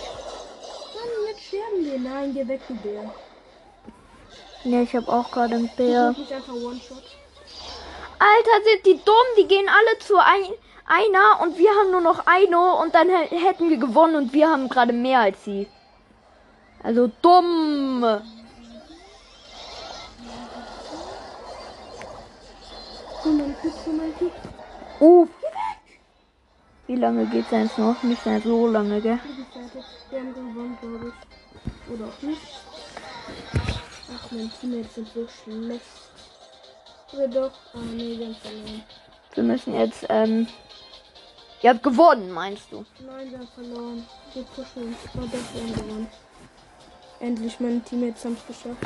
[0.95, 1.99] Mann, jetzt sterben wir.
[1.99, 3.13] Nein, geh weg, du Bär.
[4.63, 6.15] Ja, ich habe auch gerade einen Bär.
[8.19, 9.15] Alter, sind die dumm.
[9.37, 10.45] Die gehen alle zu ein,
[10.87, 14.49] einer und wir haben nur noch eine und dann hä- hätten wir gewonnen und wir
[14.49, 15.67] haben gerade mehr als sie.
[16.81, 18.03] Also dumm.
[24.99, 25.29] Uff.
[26.87, 28.01] Wie lange geht's jetzt noch?
[28.03, 29.19] Nicht mehr so lange, gell?
[30.09, 31.93] Wir haben gewonnen, glaube ich.
[31.93, 32.41] Oder auch nicht.
[34.15, 35.81] Ach, mein Teammates sind so schlecht.
[37.13, 37.51] Oder doch?
[37.73, 38.83] Ah, nee, wir haben verloren.
[39.33, 40.47] Wir müssen jetzt, ähm.
[41.61, 42.85] Ihr habt gewonnen, meinst du?
[43.05, 44.05] Nein, wir haben verloren.
[44.33, 44.97] Wir pushen uns.
[45.15, 46.07] Oh, doch, wir haben gewonnen.
[47.21, 48.83] Endlich, meine Teammates haben es geschafft.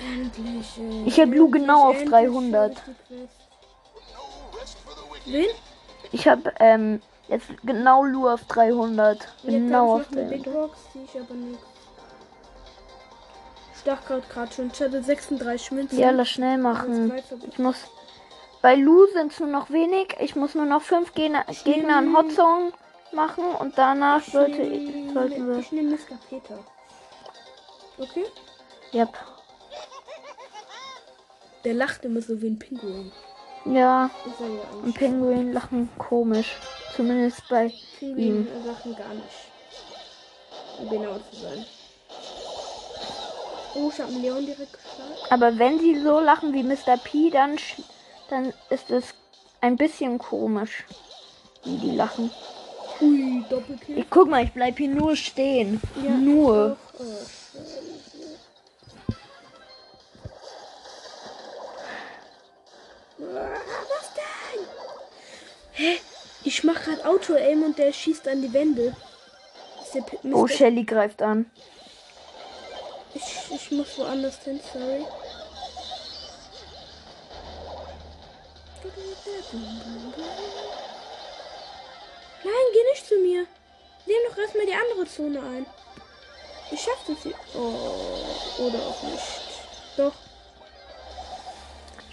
[0.00, 0.78] Endlich.
[0.78, 1.04] Ey.
[1.06, 2.74] Ich hab Lu genau auf endlich 300.
[2.76, 3.36] schaffe ich die Quest.
[5.26, 5.46] Wen?
[6.12, 9.28] Ich habe ähm, jetzt genau nur auf 300.
[9.44, 10.54] Genau auf Jetzt hab ich noch eine Big 300.
[10.54, 11.14] Box, die ich.
[13.76, 15.98] Ich dachte gerade schon, ich hatte 36 Münzen.
[15.98, 17.12] Ja, lass schnell Jetzt machen.
[17.48, 17.76] Ich muss.
[18.62, 20.16] Bei Lu sind es nur noch wenig.
[20.20, 22.72] Ich muss nur noch fünf Gegner, Gegner in Hotzone
[23.12, 25.56] machen und danach sollte, nehm- sollten wir.
[25.58, 26.18] Ich nehme Mr.
[26.28, 26.58] Peter.
[27.98, 28.24] Okay?
[28.92, 29.08] Yep.
[31.64, 33.12] Der lacht immer so wie ein Pinguin.
[33.66, 34.10] Ja,
[34.82, 34.94] und.
[34.94, 36.56] Pinguin lachen komisch.
[36.96, 39.26] Zumindest bei Pinguin lachen gar nicht.
[40.78, 41.64] Um genau zu sein.
[43.74, 45.12] Oh, ich habe einen Leon direkt geschlagen.
[45.28, 46.96] Aber wenn sie so lachen wie Mr.
[46.96, 47.56] P, dann,
[48.30, 49.14] dann ist es
[49.60, 50.84] ein bisschen komisch,
[51.64, 52.30] wie die lachen.
[53.00, 53.98] Ui, Doppelkill.
[53.98, 55.80] Ich guck mal, ich bleib hier nur stehen.
[56.02, 56.76] Ja, nur.
[56.98, 58.09] Doch, oh,
[63.20, 64.66] Was denn?
[65.72, 66.00] Hä?
[66.44, 68.96] Ich mach grad Auto-Aim und der schießt an die Wände.
[70.32, 70.46] Oh.
[70.46, 71.50] Shelly greift an.
[73.14, 75.04] ich, ich muss woanders hin, sorry.
[82.44, 83.46] Nein, geh nicht zu mir.
[84.06, 85.66] Nimm doch erstmal die andere Zone ein.
[86.70, 87.34] Ich schaff das hier.
[87.54, 89.22] Oh, oder auch nicht.
[89.96, 90.14] Doch,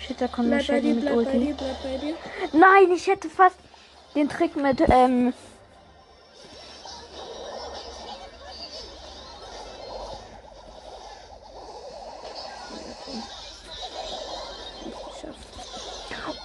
[0.07, 1.53] Shit, da kommt bleib Shelly dir, mit Ulti.
[1.53, 2.15] dir.
[2.53, 3.57] Nein, ich hätte fast
[4.15, 5.33] den Trick mit, ähm,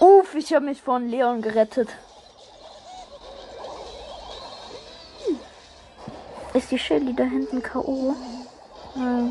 [0.00, 1.88] uff, ich habe mich von Leon gerettet.
[6.54, 8.14] Ist die Shelly da hinten K.O.?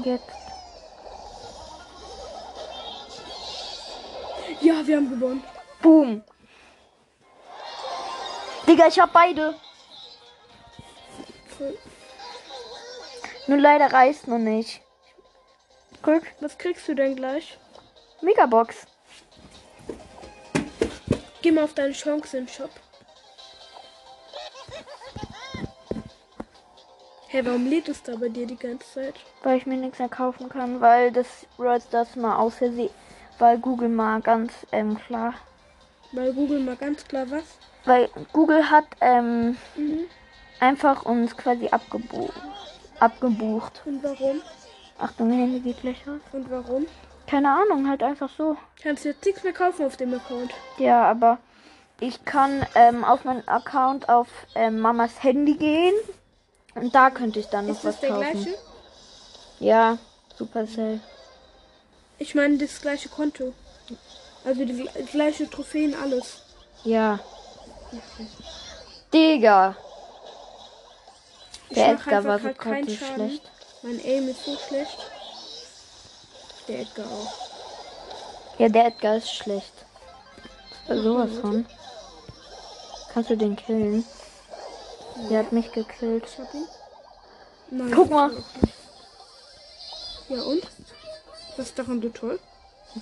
[0.05, 0.40] Jetzt.
[4.71, 5.43] Ja, wir haben gewonnen.
[5.81, 6.23] Boom.
[8.65, 9.53] Digga, ich hab beide.
[13.47, 14.81] Nur leider reißt noch nicht.
[16.01, 17.57] Guck, Was kriegst du denn gleich?
[18.21, 18.87] Megabox.
[21.41, 22.69] Geh mal auf deine Chance im Shop.
[27.27, 29.15] Hä, warum lädt es da bei dir die ganze Zeit?
[29.43, 31.27] Weil ich mir nichts mehr kaufen kann, weil das
[31.91, 32.89] das mal aus Versehen,
[33.41, 35.33] weil Google mal ganz ähm, klar,
[36.11, 37.43] Weil Google mal ganz klar was.
[37.85, 40.05] weil Google hat ähm, Mhm.
[40.59, 42.29] einfach uns quasi abgebu
[42.99, 43.81] abgebucht.
[43.85, 44.41] Und warum?
[44.99, 46.21] Achtung, Handy geht gleich aus.
[46.33, 46.85] Und warum?
[47.25, 48.57] Keine Ahnung, halt einfach so.
[48.83, 50.53] Kannst jetzt nichts mehr kaufen auf dem Account.
[50.77, 51.39] Ja, aber
[51.99, 55.93] ich kann ähm, auf meinen Account auf ähm, Mamas Handy gehen
[56.75, 58.43] und da könnte ich dann noch Ist was das der kaufen.
[58.43, 58.57] gleiche?
[59.59, 59.97] Ja,
[60.35, 60.99] Supercell.
[62.21, 63.51] Ich meine das gleiche Konto.
[64.45, 66.43] Also die gle- gleiche Trophäen, alles.
[66.83, 67.19] Ja.
[69.11, 69.75] Digga.
[71.69, 72.97] Ich Der Edgar war so so Schaden.
[73.15, 73.41] schlecht.
[73.81, 74.97] Mein Aim ist so schlecht.
[76.67, 77.33] Der Edgar auch.
[78.59, 79.73] Ja, der Edgar ist schlecht.
[80.87, 81.65] War sowas von.
[83.13, 84.05] Kannst du den killen?
[85.31, 86.25] Der hat mich gekillt.
[86.27, 86.67] Ich hab ihn.
[87.71, 88.31] Nein, Guck mal.
[90.29, 90.61] Ja und?
[91.57, 92.39] Was ist daran so toll?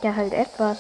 [0.03, 0.77] Der halt etwas.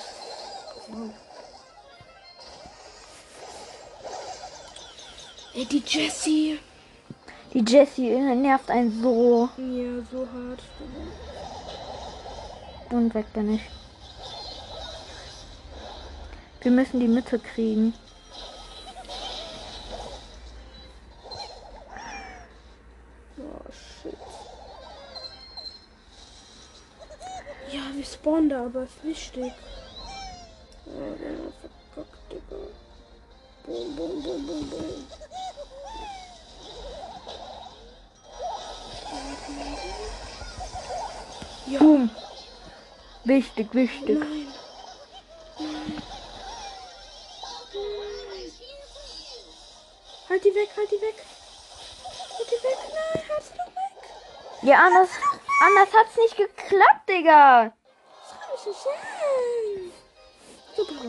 [5.53, 6.59] Ey, die Jessie.
[7.53, 9.49] Die Jessie nervt einen so.
[9.57, 10.61] Ja, so hart.
[12.91, 13.61] Und weg bin ich.
[16.61, 17.93] Wir müssen die Mitte kriegen.
[23.37, 24.17] Oh, shit.
[28.29, 29.51] Spawnen da, aber ist wichtig.
[30.85, 31.53] Oh, der hat
[31.93, 32.61] verkackt, Digga.
[33.65, 35.07] Boom, boom, boom, boom, boom.
[41.67, 42.09] Ja, Boom.
[43.23, 44.19] Wichtig, wichtig.
[44.19, 44.53] nein.
[45.59, 46.03] Nein.
[50.29, 51.15] Halt die weg, halt die weg.
[52.37, 54.61] Halt die weg, nein, halt sie doch weg.
[54.61, 55.09] Ja, anders,
[55.61, 57.73] anders hat's nicht geklappt, Digga.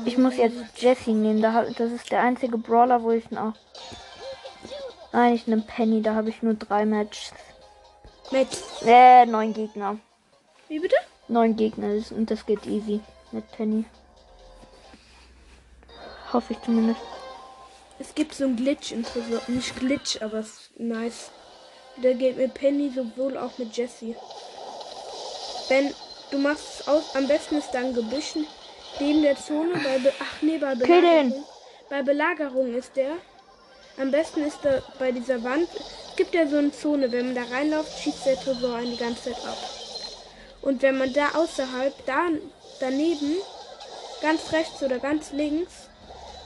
[0.05, 1.43] Ich muss jetzt Jessie nehmen.
[1.43, 3.55] Das ist der einzige Brawler, wo ich noch.
[5.13, 6.03] Nein, ich nehme Penny.
[6.03, 7.33] Da habe ich nur drei Matches.
[8.31, 8.49] Mit.
[8.85, 9.99] Äh, neun Gegner.
[10.69, 10.97] Wie bitte?
[11.29, 13.01] Neun Gegner ist- und das geht easy
[13.33, 13.85] mit Penny.
[16.33, 17.01] Hoffe ich zumindest.
[17.99, 19.41] Es gibt so einen Glitch in Tresor.
[19.49, 21.31] Nicht Glitch, aber es ist nice.
[21.97, 24.17] Der geht mit Penny sowohl auch mit Jessie.
[25.69, 25.93] Wenn
[26.31, 28.47] du machst es aus, am besten ist dann Gebüschen
[28.99, 30.75] neben der Zone bei Be Ach nee, bei.
[30.75, 31.45] Belagerung.
[31.89, 33.13] Bei Belagerung ist der.
[34.01, 35.69] Am besten ist er bei dieser Wand.
[36.11, 38.97] Es gibt ja so eine Zone, wenn man da reinläuft, schießt der Tresor einen die
[38.97, 39.59] ganze Zeit ab.
[40.63, 42.29] Und wenn man da außerhalb, da
[42.79, 43.37] daneben,
[44.23, 45.89] ganz rechts oder ganz links,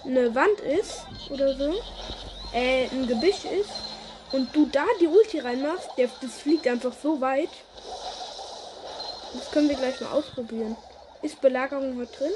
[0.04, 1.74] eine Wand ist oder so,
[2.52, 3.70] äh, ein Gebüsch ist
[4.32, 7.50] und du da die Ulti reinmachst, der, das fliegt einfach so weit.
[9.34, 10.76] Das können wir gleich mal ausprobieren.
[11.22, 12.32] Ist Belagerung heute drin?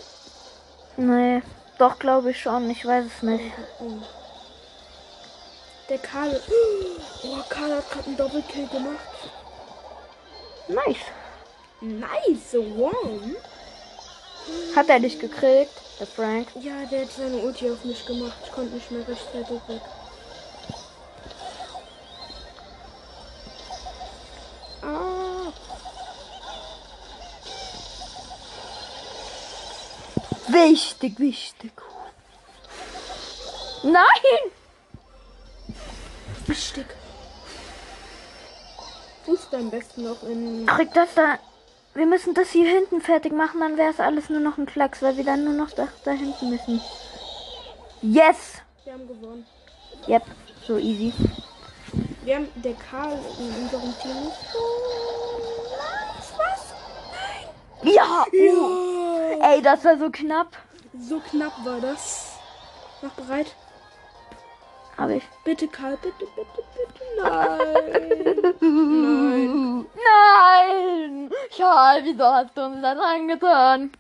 [0.97, 1.43] Nee,
[1.79, 2.69] doch glaube ich schon.
[2.71, 3.53] Ich weiß es nicht.
[3.81, 4.03] Oh.
[5.89, 6.41] Der Karl.
[7.25, 8.99] Oh, Karl hat gerade einen Doppelkill gemacht.
[10.69, 10.99] Nice.
[11.81, 13.37] Nice, one.
[14.75, 16.49] Hat er dich gekriegt, der Frank?
[16.61, 18.37] Ja, der hat seine Ulti auf mich gemacht.
[18.45, 19.81] Ich konnte nicht mehr rechtzeitig weg.
[30.49, 31.73] Wichtig, wichtig.
[33.83, 34.51] Nein!
[36.49, 36.87] wichtig.
[39.25, 40.67] Fuß am besten noch in.
[40.67, 41.39] Krieg das da.
[41.95, 45.03] Wir müssen das hier hinten fertig machen, dann wäre es alles nur noch ein Klacks,
[45.03, 46.81] weil wir dann nur noch da, da hinten müssen.
[48.03, 48.63] Yes!
[48.85, 49.45] Wir haben gewonnen.
[50.07, 50.23] Yep,
[50.65, 51.13] so easy.
[52.25, 54.31] Wir haben der Karl in unserem Team.
[54.55, 55.41] Oh?
[55.77, 56.08] Nein.
[57.83, 58.25] Ja!
[58.33, 59.41] Oh.
[59.43, 60.57] Ey, das war so knapp.
[60.99, 62.39] So knapp war das.
[63.03, 63.55] Mach bereit.
[64.97, 65.23] Hab ich.
[65.45, 67.05] Bitte, Karl, bitte, bitte, bitte.
[67.23, 68.55] Nein.
[68.61, 69.87] Nein.
[69.95, 71.31] Nein!
[71.57, 73.93] Schal, wieso hast du uns das angetan?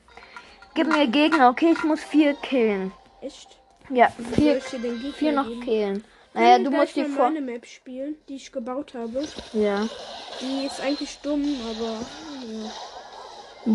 [0.75, 1.73] Gib mir Gegner, okay?
[1.73, 2.93] Ich muss vier killen.
[3.21, 3.59] Echt?
[3.91, 5.61] Ja, vier, vier noch geben?
[5.61, 6.05] killen.
[6.35, 7.31] Naja, du musst die vor.
[7.31, 9.27] meine Map spielen, die ich gebaut habe.
[9.53, 9.88] Ja.
[10.41, 12.01] Die ist eigentlich dumm, aber
[12.47, 12.71] ja.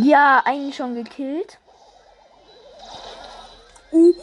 [0.01, 1.59] Ja, einen schon gekillt.
[3.91, 4.13] Uh.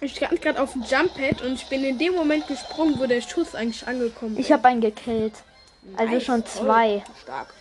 [0.00, 3.20] Ich stand gerade auf dem Jump-Pad und ich bin in dem Moment gesprungen, wo der
[3.20, 4.52] Schuss eigentlich angekommen Ich ist.
[4.52, 5.34] habe einen gekillt.
[5.96, 7.04] Also Nice, schon zwei.
[7.22, 7.54] Stark.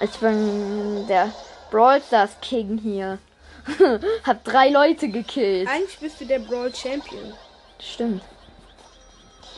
[0.00, 1.32] Ich bin der
[1.70, 3.18] Brawl Stars King hier.
[4.24, 5.68] hab drei Leute gekillt.
[5.68, 7.34] Eigentlich bist du der Brawl Champion.
[7.80, 8.22] Stimmt.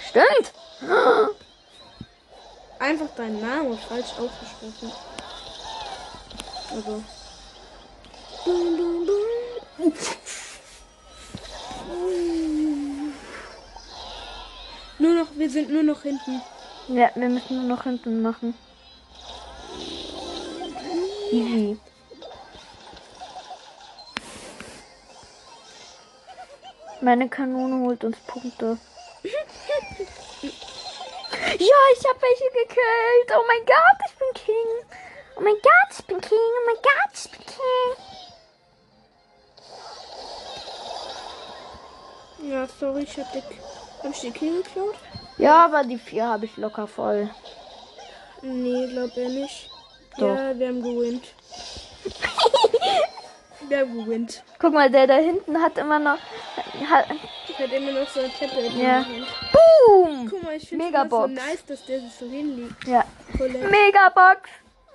[0.09, 0.53] Stimmt.
[2.81, 4.93] Einfach deinen Namen falsch ausgesprochen.
[6.71, 7.03] Also.
[14.99, 16.43] Nur noch, wir sind nur noch hinten.
[16.89, 18.55] Ja, wir müssen nur noch hinten machen.
[21.31, 21.79] Easy.
[27.01, 28.79] Meine Kanone holt uns Punkte.
[31.61, 33.31] Ja, ich habe welche gekillt.
[33.37, 34.88] Oh mein Gott, ich bin King.
[35.39, 36.37] Oh mein Gott, ich bin King.
[36.37, 37.95] Oh mein Gott, ich bin King.
[42.51, 43.43] Ja, sorry, ich hab, die,
[44.03, 44.97] hab ich die Kill geklaut?
[45.37, 47.31] Ja, aber die vier habe ich locker voll.
[48.43, 49.71] Nee, glaub er nicht.
[50.19, 50.35] Doch.
[50.35, 51.25] Ja, wir haben gewinnt.
[53.69, 54.43] wir haben gewinnt.
[54.59, 56.19] Guck mal, der da hinten hat immer noch.
[56.91, 57.07] Hat,
[57.49, 59.05] Ich hatte immer noch so eine Kette in Ja.
[59.53, 60.29] boom!
[60.29, 62.89] Guck mal, ich finde es so nice, dass der so hinlegt.
[62.89, 63.05] Ja.
[63.37, 63.69] Voll lecker.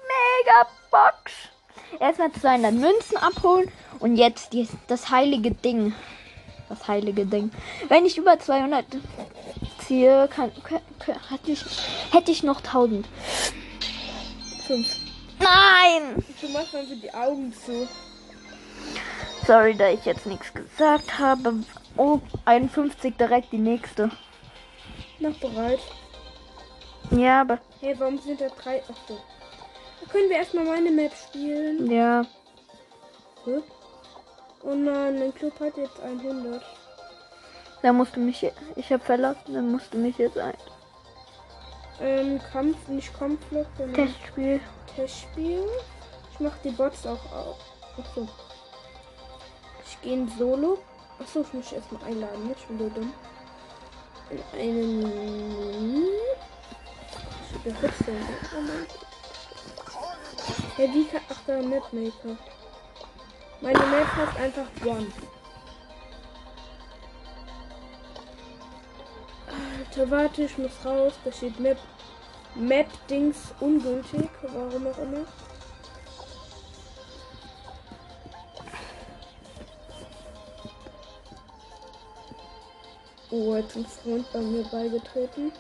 [0.08, 0.74] Megabox!
[0.84, 1.54] Megabox!
[2.00, 5.94] Erstmal 200 Münzen abholen und jetzt die, das heilige Ding.
[6.70, 7.52] das heilige Ding.
[7.88, 8.86] Wenn ich über 200
[9.80, 11.64] ziehe, kann, kann, kann, hätte, ich,
[12.12, 13.06] hätte ich noch 1000.
[14.66, 14.88] Fünf.
[15.40, 16.24] Nein!
[16.42, 17.88] Du machst einfach die Augen zu.
[19.46, 21.54] Sorry, da ich jetzt nichts gesagt habe.
[21.98, 24.10] Oh, 51 direkt die nächste.
[25.20, 25.80] Noch bereit.
[27.12, 28.82] Ja, aber Hey, warum sind da drei?
[28.90, 29.20] Ach so.
[30.14, 31.92] Können wir erstmal meine Map spielen.
[31.92, 32.24] ja.
[33.46, 33.60] Hä?
[34.64, 36.64] Oh nein, mein Club hat jetzt 100.
[37.82, 38.50] Da musst du mich.
[38.76, 40.54] Ich habe verlassen, dann musst du mich jetzt ein
[42.00, 44.62] Ähm, Kampf, nicht Kampfflug, sondern Testspiel.
[44.96, 45.66] Testspiel.
[46.32, 47.58] Ich mach die Bots auch auf.
[47.98, 48.30] Achso.
[49.86, 50.78] Ich gehe in Solo.
[51.20, 52.56] Achso, ich muss erstmal einladen.
[52.56, 53.14] Ich bin so dumm.
[54.30, 56.06] In einen.
[57.66, 59.03] Oh mein Gott.
[60.76, 61.22] Hey, wie kann.
[61.30, 62.36] Ach, da Mapmaker.
[63.62, 65.08] Meine Map heißt einfach One.
[69.48, 71.14] Alter, warte, ich muss raus.
[71.24, 71.78] Da steht Map.
[72.56, 74.30] Map-Dings ungültig.
[74.42, 75.26] Warum auch immer.
[83.30, 85.52] Oh, jetzt ein Freund bei mir beigetreten.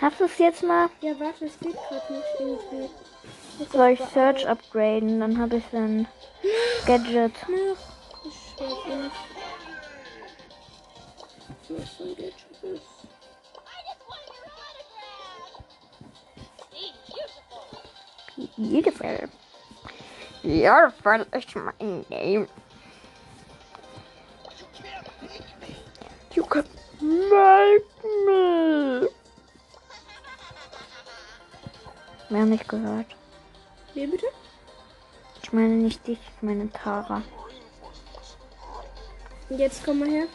[0.00, 0.90] Hast du es jetzt mal?
[1.00, 2.90] Ja, warte, es geht gerade nicht irgendwie.
[3.58, 5.20] Muss Soll ich Search upgraden?
[5.20, 6.06] Dann habe ich dann
[6.86, 7.32] Gadget.
[7.42, 7.48] Ach,
[8.24, 9.12] ich weiß nicht.
[11.68, 12.96] Was ein Gadget ist.
[18.58, 19.30] Beautiful.
[20.42, 21.72] Beautiful is my
[22.10, 22.48] name.
[26.34, 26.64] You can
[27.00, 29.15] make me.
[32.28, 33.06] Wir haben nicht gehört.
[33.94, 34.26] Wie bitte?
[35.42, 37.22] Ich meine nicht dich, ich meine Tara.
[39.48, 40.26] Jetzt komm mal her.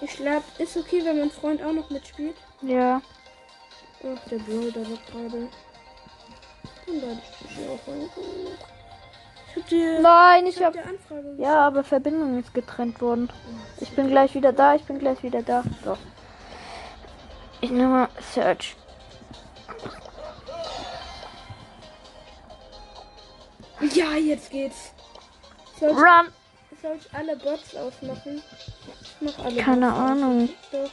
[0.00, 2.36] Ich glaube, ist okay, wenn mein Freund auch noch mitspielt.
[2.60, 3.00] Ja.
[4.00, 5.48] Ach, der Bro, der war gerade.
[6.86, 7.78] Dann lade ich dich auch.
[9.48, 11.38] Ich hab dir, Nein, ich ich hab hab.
[11.38, 13.30] Ja, aber Verbindung ist getrennt worden.
[13.80, 15.64] Ich bin gleich wieder da, ich bin gleich wieder da.
[15.84, 15.96] So.
[17.60, 18.76] Ich nehme mal Search.
[23.94, 24.92] Ja, jetzt geht's.
[25.78, 26.32] Soll ich, Run!
[26.82, 28.42] soll ich alle Bots ausmachen?
[29.02, 30.48] Ich mach alle Keine Bots Ahnung.
[30.72, 30.90] Doch.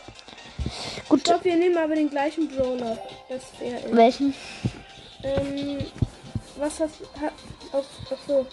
[0.66, 1.24] Ich Gut.
[1.24, 2.98] glaube, wir nehmen aber den gleichen Brawler.
[3.30, 3.96] Das ist.
[3.96, 4.34] Welchen?
[5.24, 5.86] Ähm,
[6.58, 7.06] was hast du.
[7.22, 7.32] Ha,
[7.72, 8.48] auf, ach so.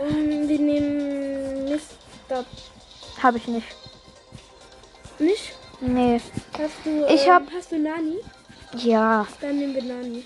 [0.00, 2.44] Ähm, wir nehmen Mr.
[3.22, 3.66] Habe ich nicht.
[5.18, 5.52] Nicht?
[5.80, 6.20] Nee.
[6.58, 7.06] Hast du.
[7.06, 8.18] Ich ähm, hab- Hast du Nani?
[8.76, 9.26] Ja.
[9.40, 10.24] Dann nehmen wir Nani.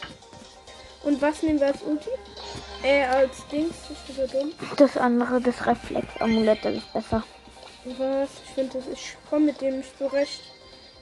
[1.04, 2.08] Und was nehmen wir als Ulti?
[2.82, 3.74] Äh, als Dings.
[4.06, 4.52] Du so dumm?
[4.76, 7.22] Das andere, das Reflex-Amulett, das ist besser.
[7.98, 8.28] Was?
[8.44, 8.88] Ich finde das.
[8.88, 10.40] Ich komme mit dem nicht zurecht.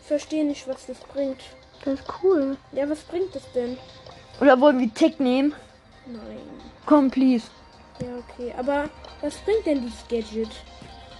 [0.00, 1.40] Ich verstehe nicht, was das bringt.
[1.84, 2.56] Das ist cool.
[2.72, 3.78] Ja, was bringt das denn?
[4.40, 5.54] Oder wollen wir Tick nehmen?
[6.06, 6.38] Nein.
[6.86, 7.46] Komm, please.
[8.00, 8.52] Ja, okay.
[8.58, 8.88] Aber
[9.20, 10.50] was bringt denn dieses Gadget?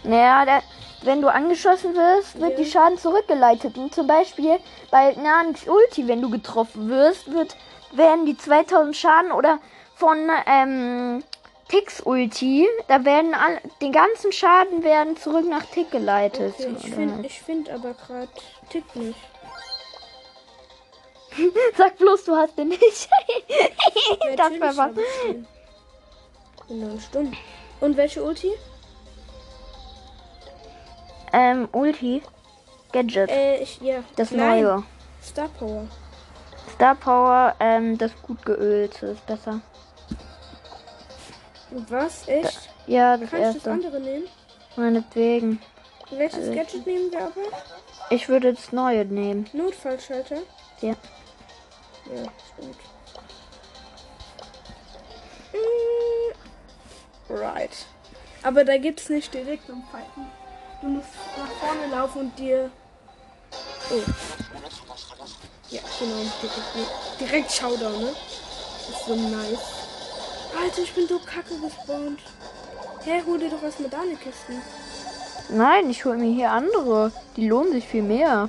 [0.05, 0.63] Naja, der,
[1.03, 2.57] wenn du angeschossen wirst, wird Ja.
[2.57, 3.79] die Schaden zurückgeleitet.
[3.79, 4.59] Und zum Beispiel
[4.91, 7.57] bei Nanis Ulti, wenn du getroffen wirst, wird,
[7.93, 9.59] werden die 2000 Schaden oder
[9.95, 11.23] von ähm,
[11.69, 16.55] Ticks Ulti, da werden all, den ganzen Schaden werden zurück nach Tick geleitet.
[16.59, 18.29] Okay, ich finde ich find aber gerade
[18.69, 19.19] Tick nicht.
[21.79, 23.09] Sag bloß, du hast den nicht.
[23.49, 25.03] Ja, das war was.
[26.69, 27.37] Genau, stimmt.
[27.81, 28.53] Und welche Ulti?
[31.33, 32.23] Ähm, Ulti.
[32.93, 33.31] Gadget.
[33.31, 34.05] Äh, ich, ja.
[34.17, 34.83] das Nein, neue.
[35.23, 35.89] Star Power.
[36.83, 39.61] Star Power, ähm, das gut geölte ist besser.
[41.71, 42.27] Was?
[42.27, 42.71] Echt?
[42.89, 43.71] Ja, das Kann ich das erste.
[43.71, 44.25] andere nehmen?
[44.75, 45.63] Meinetwegen.
[46.11, 47.41] Welches Also- Gadget nehmen wir aber?
[48.11, 49.49] Ich würde das neue nehmen.
[49.53, 50.39] Notfallschalter?
[50.81, 50.95] Ja.
[52.13, 52.77] Ja, stimmt.
[55.53, 57.87] Mm, Right.
[58.43, 60.27] Aber da gibt's nicht direkt um Fighten.
[60.81, 62.73] Du musst nach vorne laufen und dir.
[63.89, 64.42] Oh.
[65.73, 66.17] Ja, genau.
[66.43, 68.09] Direkt, direkt Showdown, ne?
[68.89, 69.59] Das ist so nice.
[70.61, 72.21] Alter, ich bin so kacke gespawnt.
[73.05, 74.61] Hä, hol dir doch erstmal deine Kisten.
[75.49, 77.11] Nein, ich hole mir hier andere.
[77.37, 78.49] Die lohnen sich viel mehr.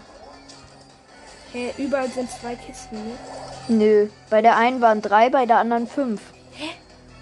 [1.53, 3.15] Hä, überall sind zwei Kisten, ne?
[3.69, 6.21] Nö, bei der einen waren drei, bei der anderen fünf.
[6.51, 6.69] Hä?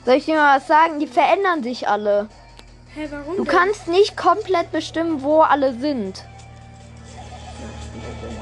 [0.06, 1.00] Soll ich dir mal was sagen?
[1.00, 2.28] Die verändern sich alle.
[2.96, 3.54] Hä, warum Du denn?
[3.54, 6.24] kannst nicht komplett bestimmen, wo alle sind.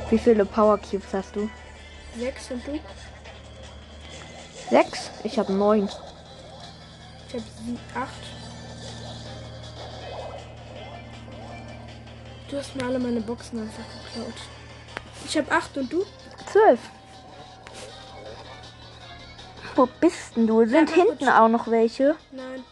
[0.09, 1.49] Wie viele Power Cubes hast du?
[2.17, 2.79] Sechs und du?
[4.69, 5.11] Sechs?
[5.23, 5.87] Ich habe neun.
[7.27, 7.43] Ich habe
[7.95, 8.13] acht.
[12.49, 14.33] Du hast mir alle meine Boxen einfach geklaut.
[15.25, 16.03] Ich habe acht und du?
[16.51, 16.79] Zwölf.
[19.75, 20.65] Wo bist denn du?
[20.65, 22.15] Sind mal hinten auch noch welche?
[22.31, 22.63] Nein.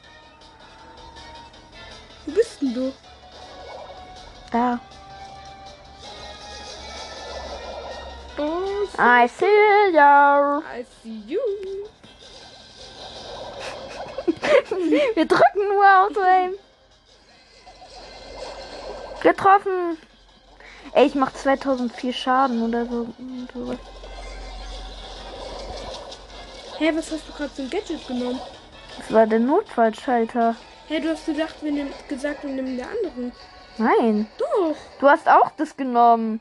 [2.26, 2.92] Wo bist denn du?
[4.52, 4.80] Da.
[8.40, 9.46] Oh, I see
[9.92, 10.62] you.
[10.62, 11.40] I see you.
[15.16, 16.54] Wir drücken nur Auto aim.
[19.22, 19.98] Getroffen.
[20.94, 23.08] Ey, ich mach 2004 Schaden oder so.
[26.78, 28.40] Hä, was hast du gerade zum Gadget genommen?
[28.98, 30.56] Das war der Notfallschalter.
[30.88, 33.32] Hä, du hast gedacht, wir nehmen, gesagt, wir nehmen der anderen.
[33.78, 34.28] Nein.
[34.38, 34.76] Doch.
[35.00, 36.40] Du hast auch das genommen.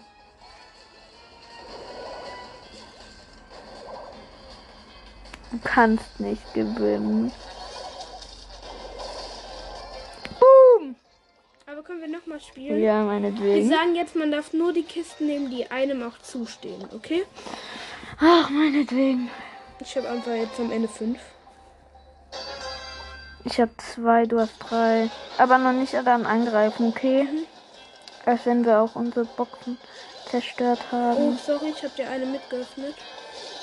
[5.56, 7.32] Du kannst nicht gewinnen.
[10.38, 10.96] Boom!
[11.66, 12.78] Aber können wir nochmal spielen?
[12.82, 13.70] Ja, Wir meinetwegen.
[13.70, 17.24] sagen jetzt, man darf nur die Kisten nehmen, die einem auch zustehen, okay?
[18.20, 19.30] Ach, meinetwegen.
[19.80, 21.20] Ich habe einfach jetzt am Ende fünf.
[23.44, 25.08] Ich habe zwei, du hast drei.
[25.38, 27.26] Aber noch nicht dann angreifen, okay?
[28.26, 29.78] Als wenn wir auch unsere Boxen
[30.28, 31.38] zerstört Oh, haben.
[31.38, 32.94] sorry, ich habe dir eine mitgeöffnet.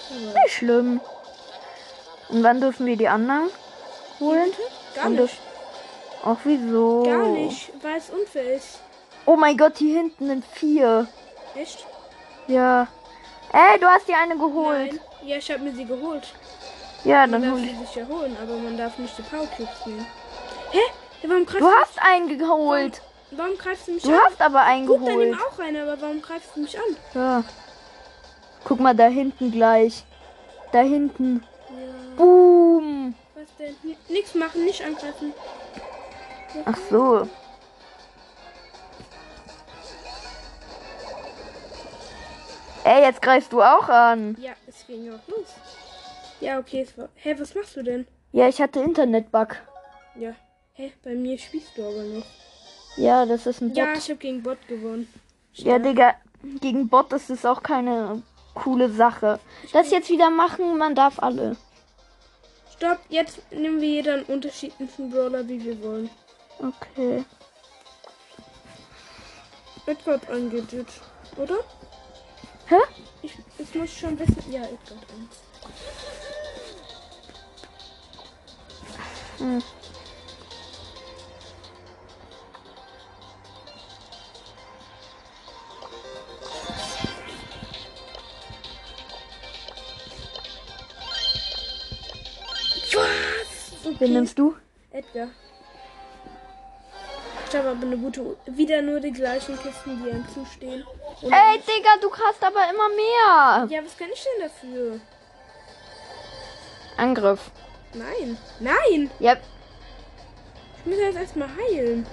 [0.10, 1.00] Aber Nicht schlimm.
[2.30, 3.50] Und wann dürfen wir die anderen
[4.20, 4.52] holen?
[4.96, 5.38] gar Und nicht.
[6.26, 7.04] Ach, wieso?
[7.04, 8.80] Gar nicht, weil es unfair ist.
[9.26, 11.08] Oh mein Gott, hier hinten sind vier.
[11.56, 11.86] Echt?
[12.48, 12.88] Ja.
[13.52, 14.92] Ey, du hast die eine geholt.
[14.94, 15.00] Nein.
[15.26, 16.34] Ja, ich habe mir sie geholt.
[17.04, 17.78] Ja, Man dann hol sie ich.
[17.88, 20.06] sich ja holen, aber man darf nicht die Power Cubes nehmen.
[20.72, 20.80] Hä?
[21.28, 23.02] Warum greifst Du hast einen geholt.
[23.32, 24.20] Warum greifst du mich Du an?
[24.26, 25.40] hast aber einen Gut, dann nimm geholt.
[25.54, 26.96] auch eine, aber warum greifst du mich an?
[27.14, 27.44] Ja.
[28.66, 30.04] Guck mal, da hinten gleich.
[30.72, 31.44] Da hinten.
[31.70, 31.76] Ja,
[32.16, 33.16] Boom.
[33.36, 33.76] was denn?
[33.84, 35.34] N nix machen, nicht angreifen.
[36.66, 37.28] Ach so.
[42.86, 44.36] Ey, jetzt greifst du auch an.
[44.40, 45.48] Ja, es ging auch los.
[46.42, 47.08] Ja, okay, es war.
[47.16, 48.06] Hä, was machst du denn?
[48.34, 49.56] Ja, ich hatte Internetbug.
[50.16, 50.36] Ja.
[50.74, 52.28] Hä, bei mir spielst du aber nicht.
[52.98, 53.78] Ja, das ist ein Bot.
[53.78, 55.08] Ja, ich habe gegen Bot gewonnen.
[55.54, 56.16] Ja, Digga,
[56.60, 58.22] gegen Bot ist es auch keine
[58.54, 59.40] coole Sache.
[59.72, 61.56] Das jetzt wieder machen, man darf alle.
[62.84, 66.10] Stopp, jetzt nehmen wir jeder einen unterschiedlichen Brawler, wie wir wollen.
[66.60, 67.24] Okay.
[69.86, 70.86] Edward angeht,
[71.38, 71.60] oder?
[72.66, 72.76] Hä?
[73.22, 74.52] Ich, ich muss schon wissen.
[74.52, 75.06] Ja, Edward
[79.38, 79.40] 1.
[79.40, 79.64] Hm.
[94.04, 94.56] Wen nimmst du?
[94.92, 95.28] Edgar.
[97.50, 98.36] Ich habe aber eine gute.
[98.48, 100.84] Wieder nur die gleichen Kisten, die einem zustehen.
[101.22, 103.68] Und Ey, Digga, du hast aber immer mehr.
[103.78, 105.00] ja, was kann ich denn dafür?
[106.98, 107.52] Angriff.
[107.94, 108.38] Nein.
[108.60, 109.12] Nein!
[109.20, 109.38] Ja,
[110.80, 112.06] Ich muss jetzt erstmal heilen.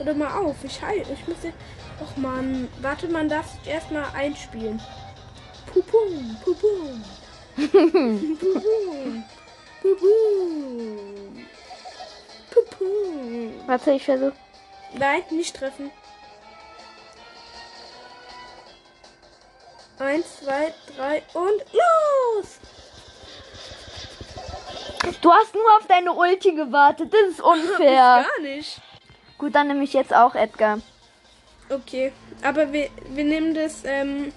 [0.00, 0.56] Oder mal auf.
[0.64, 1.04] Ich heil.
[1.12, 1.56] Ich muss jetzt.
[2.00, 2.68] Och man.
[2.80, 4.80] Warte, man darf sich erstmal einspielen.
[5.72, 7.04] Pupum, pupum.
[7.56, 9.24] pupum.
[13.66, 14.32] Warte, ich versuche.
[14.98, 15.90] Nein, nicht treffen.
[19.98, 22.58] Eins, zwei, drei und los!
[25.20, 27.12] Du hast nur auf deine Ulti gewartet.
[27.12, 28.26] Das ist unfair.
[28.26, 28.80] Gar nicht.
[29.38, 30.78] Gut, dann nehme ich jetzt auch Edgar.
[31.68, 32.12] Okay,
[32.42, 34.32] aber wir, wir nehmen das, ähm,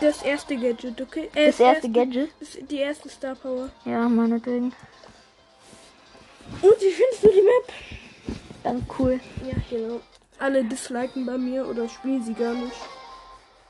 [0.00, 1.30] das erste Gadget, okay?
[1.34, 2.30] Äh, Das erste Gadget?
[2.40, 3.70] das- Die erste Star Power.
[3.84, 4.74] Ja, meinetwegen.
[6.62, 7.72] Und wie findest du die Map?
[8.64, 9.20] Dann cool.
[9.44, 10.00] Ja, genau.
[10.38, 12.76] Alle disliken bei mir oder spielen sie gar nicht.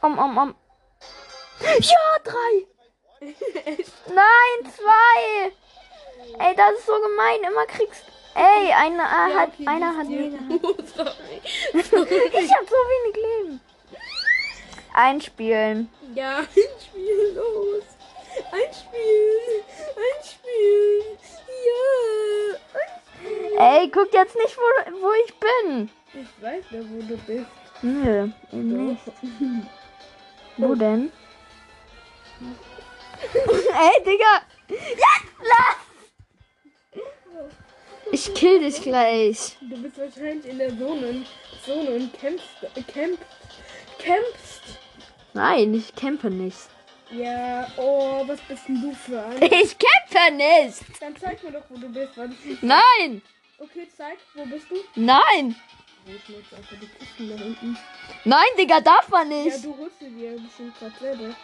[0.02, 0.54] Um, um, um.
[1.60, 2.66] Ja, drei.
[4.08, 5.52] Nein, zwei.
[6.38, 7.42] Ey, das ist so gemein.
[7.50, 8.04] Immer kriegst.
[8.34, 11.40] Ey, einer Ja, hat, okay, einer hat dir- Oh, sorry.
[11.72, 13.60] Ich hab so wenig Leben.
[14.98, 15.88] Einspielen.
[16.16, 17.84] Ja, einspielen, los.
[18.50, 19.62] Einspielen,
[19.94, 21.18] einspielen.
[23.56, 23.76] Ja.
[23.76, 24.62] Ey, guck jetzt nicht, wo,
[25.00, 25.88] wo ich bin.
[26.14, 27.46] Ich weiß ja, wo du bist.
[27.82, 29.02] Nö, eben nicht.
[30.56, 31.12] Wo denn?
[33.34, 34.42] Ey, Digga.
[34.68, 35.76] Jetzt lass!
[38.10, 39.56] Ich kill dich gleich.
[39.60, 41.24] Du bist wahrscheinlich in der Zone,
[41.64, 43.24] Zone und kämpfst, äh, kämpfst,
[44.00, 44.87] kämpfst.
[45.34, 46.58] Nein, ich kämpfe nicht.
[47.10, 49.42] Ja, oh, was bist denn du für ein?
[49.42, 51.00] Ich kämpfe nicht.
[51.00, 52.16] Dann zeig mir doch, wo du bist.
[52.16, 53.22] Weil Nein.
[53.58, 54.76] okay, zeig, wo bist du?
[54.94, 55.56] Nein.
[56.06, 57.78] Ist jetzt einfach die Kisten da hinten?
[58.24, 59.64] Nein, Digga, darf man Ja, nicht.
[59.64, 61.34] du holst sie dir bestimmt gerade selber.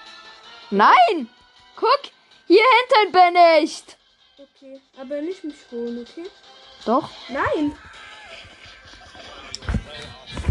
[0.70, 1.28] Nein.
[1.76, 2.00] Guck,
[2.46, 2.62] hier
[2.96, 3.82] hinten bin ich.
[4.38, 6.28] Okay, aber nicht mich holen, okay?
[6.86, 7.08] Doch.
[7.28, 7.76] Nein!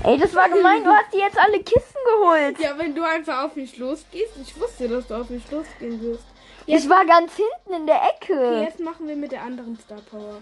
[0.03, 0.83] Ey, das war gemein.
[0.83, 2.59] Du hast dir jetzt alle Kisten geholt.
[2.59, 6.23] Ja, wenn du einfach auf mich losgehst, ich wusste, dass du auf mich losgehen wirst.
[6.65, 8.61] Ich war ganz hinten in der Okay, Ecke.
[8.63, 10.39] jetzt machen wir mit der anderen Star Power.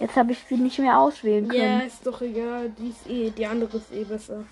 [0.00, 1.80] Jetzt habe ich sie nicht mehr auswählen Ja, können.
[1.86, 2.70] ist doch egal.
[2.78, 4.44] Die ist eh, die andere ist eh besser.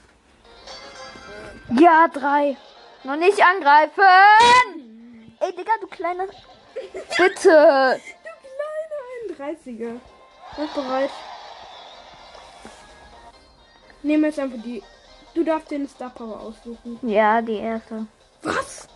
[1.80, 2.56] Ja, drei.
[3.04, 4.02] Noch nicht angreifen.
[5.40, 6.24] Ey, Digga, du kleiner.
[7.18, 8.00] Bitte.
[8.28, 9.96] Du kleiner 31er.
[10.58, 11.10] Mach bereit.
[14.02, 14.82] Nehmen jetzt einfach die.
[15.34, 16.98] Du darfst den Star Power aussuchen.
[17.02, 18.06] Ja, die erste.
[18.42, 18.88] Was?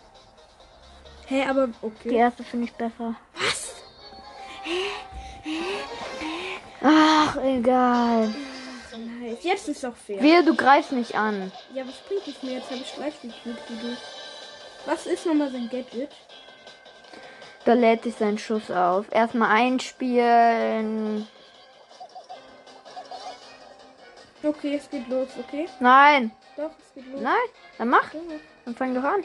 [1.26, 2.14] Hä, hey, aber Die okay.
[2.14, 3.14] erste finde ich besser.
[3.34, 3.74] Was?
[6.82, 8.34] Ach, egal.
[8.96, 9.42] Nice.
[9.42, 10.22] Jetzt ist doch fair.
[10.22, 11.52] Wehe, du greifst nicht an.
[11.74, 12.54] Ja, was bringt es mir?
[12.54, 13.96] Jetzt habe ich gleich wie du.
[14.86, 16.10] Was ist nochmal sein Gadget?
[17.64, 19.06] Da lädt sich sein Schuss auf.
[19.10, 21.26] Erstmal einspielen.
[24.42, 25.68] Okay, es geht los, okay?
[25.80, 26.30] Nein.
[26.56, 27.20] Doch, es geht los.
[27.20, 27.34] Nein.
[27.78, 28.10] Dann mach.
[28.64, 29.24] Dann fang doch an.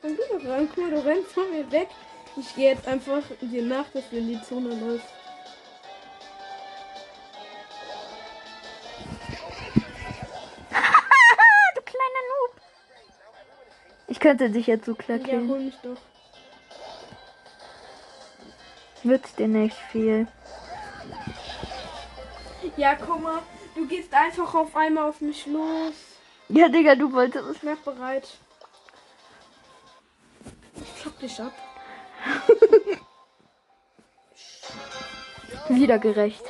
[0.00, 0.40] Komm du doch.
[0.40, 1.88] Guck mal, du rennst von mir weg.
[2.36, 5.06] Ich gehe jetzt einfach dir nach, dass du in die Zone läufst.
[11.74, 12.60] du kleiner Noob.
[14.06, 15.98] Ich könnte dich jetzt so klar Ja, hol mich doch.
[19.02, 20.26] Nützt dir nicht viel.
[22.76, 23.42] Ja, guck mal.
[23.80, 25.94] Du gehst einfach auf einmal auf mich los.
[26.50, 27.62] Ja, Digga, du wolltest es.
[27.62, 28.28] Mach bereit.
[30.76, 31.54] Ich schock dich ab.
[35.70, 36.44] Wieder gerecht.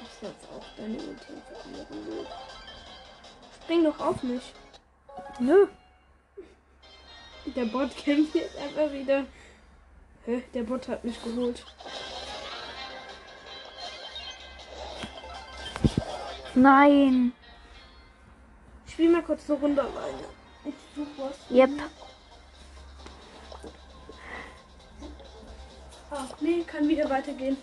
[0.00, 1.32] Das ist jetzt auch deine Ulti.
[3.62, 4.52] Spring doch auf mich.
[5.38, 5.66] Nö.
[7.56, 9.24] Der Bot kämpft jetzt einfach wieder.
[10.24, 10.42] Hä?
[10.52, 11.64] Der Bot hat mich geholt.
[16.54, 17.32] Nein.
[18.90, 20.24] Spiel mal kurz eine Runde alleine.
[20.64, 21.36] Ich such was.
[21.50, 21.70] Yep.
[26.10, 27.56] Ah, nee, kann wieder weitergehen.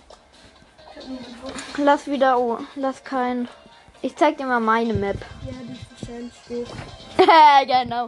[0.98, 1.78] Ich.
[1.78, 2.38] Lass wieder.
[2.38, 3.48] Oh, lass keinen.
[4.02, 5.18] Ich zeig dir mal meine Map.
[5.46, 6.76] Ja, die ist wahrscheinlich hoch.
[7.66, 8.08] genau.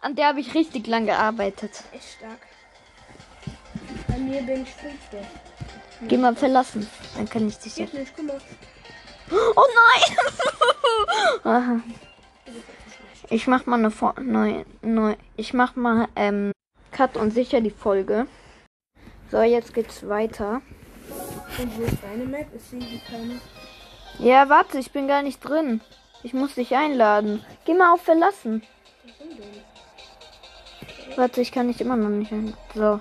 [0.00, 1.82] An der habe ich richtig lang gearbeitet.
[1.92, 2.38] Echt stark.
[4.08, 5.22] Bei mir bin ich fünfter.
[6.02, 6.88] Geh mal verlassen.
[7.16, 8.40] Dann kann ich dich Geht nicht, guck mal.
[9.30, 10.16] Oh nein!
[11.44, 11.80] Aha.
[13.28, 15.16] Ich mach mal eine Fo neu, neu.
[15.36, 16.52] Ich mach mal ähm,
[16.92, 18.26] Cut und sicher die Folge.
[19.30, 20.62] So, jetzt geht's weiter.
[21.58, 22.46] Und wo ist deine Map?
[22.54, 23.40] Ich sehe die keine.
[24.18, 25.80] Ja, warte, ich bin gar nicht drin.
[26.22, 27.44] Ich muss dich einladen.
[27.64, 28.62] Geh mal auf Verlassen.
[29.04, 29.65] Was denn?
[31.14, 32.54] Warte, ich kann dich immer noch nicht ein.
[32.74, 33.00] So.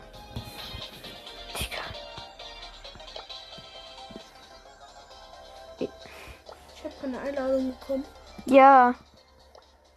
[5.79, 8.05] Ich habe keine Einladung bekommen.
[8.45, 8.93] Ja.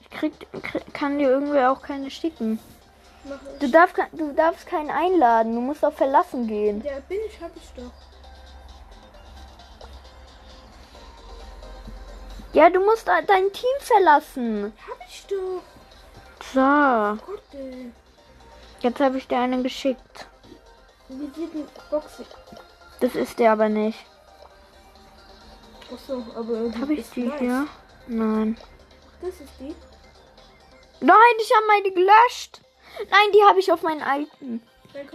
[0.00, 0.32] Ich krieg,
[0.62, 2.58] krieg, kann dir irgendwer auch keine schicken.
[3.60, 5.54] Du darfst, du darfst keinen einladen.
[5.54, 6.82] Du musst auf Verlassen gehen.
[6.84, 7.92] Ja, bin ich, hab ich doch.
[12.54, 14.72] Ja, du musst de- dein Team verlassen.
[14.88, 15.62] Hab ich doch.
[16.54, 17.18] So.
[18.80, 20.26] Jetzt habe ich dir einen geschickt.
[21.08, 22.22] Wie sieht die Box?
[23.00, 23.98] Das ist der aber nicht.
[25.92, 27.38] Achso, aber Habe ich die nice.
[27.40, 27.66] hier?
[28.06, 28.58] Nein.
[29.20, 29.74] Das ist die.
[31.00, 32.60] Nein, ich habe meine gelöscht.
[33.10, 34.62] Nein, die habe ich auf meinen alten.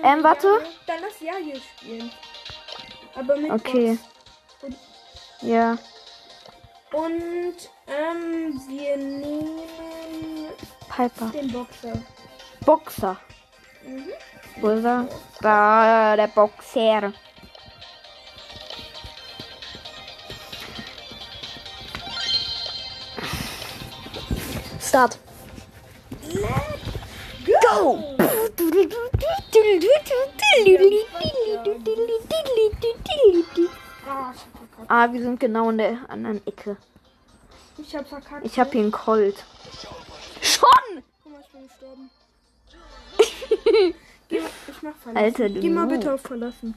[0.01, 0.47] Ähm, warte.
[0.47, 2.11] Ja, dann lass ja hier spielen.
[3.15, 3.97] Aber mit Okay.
[5.41, 5.77] Ja.
[6.93, 7.55] Und
[7.87, 9.59] ähm, wir nehmen
[10.87, 11.31] Piper.
[11.31, 11.93] den Boxer.
[12.63, 13.17] Boxer.
[13.83, 14.09] Mhm.
[14.61, 15.07] Wo ist er?
[15.41, 17.11] Da, der Boxer.
[24.79, 25.17] Start.
[27.71, 28.03] Go!
[34.07, 34.52] Ah, ich hab verkackt.
[34.87, 36.77] Ah, wir sind genau in der anderen Ecke.
[37.77, 38.45] Ich hab verkackt.
[38.45, 39.43] Ich habe hier einen Colt.
[40.41, 41.03] Schon!
[41.53, 42.09] bin gestorben.
[44.29, 45.17] Geh mal, ich mach verlassen.
[45.17, 46.75] Alter, du Geh mal bitte auf verlassen.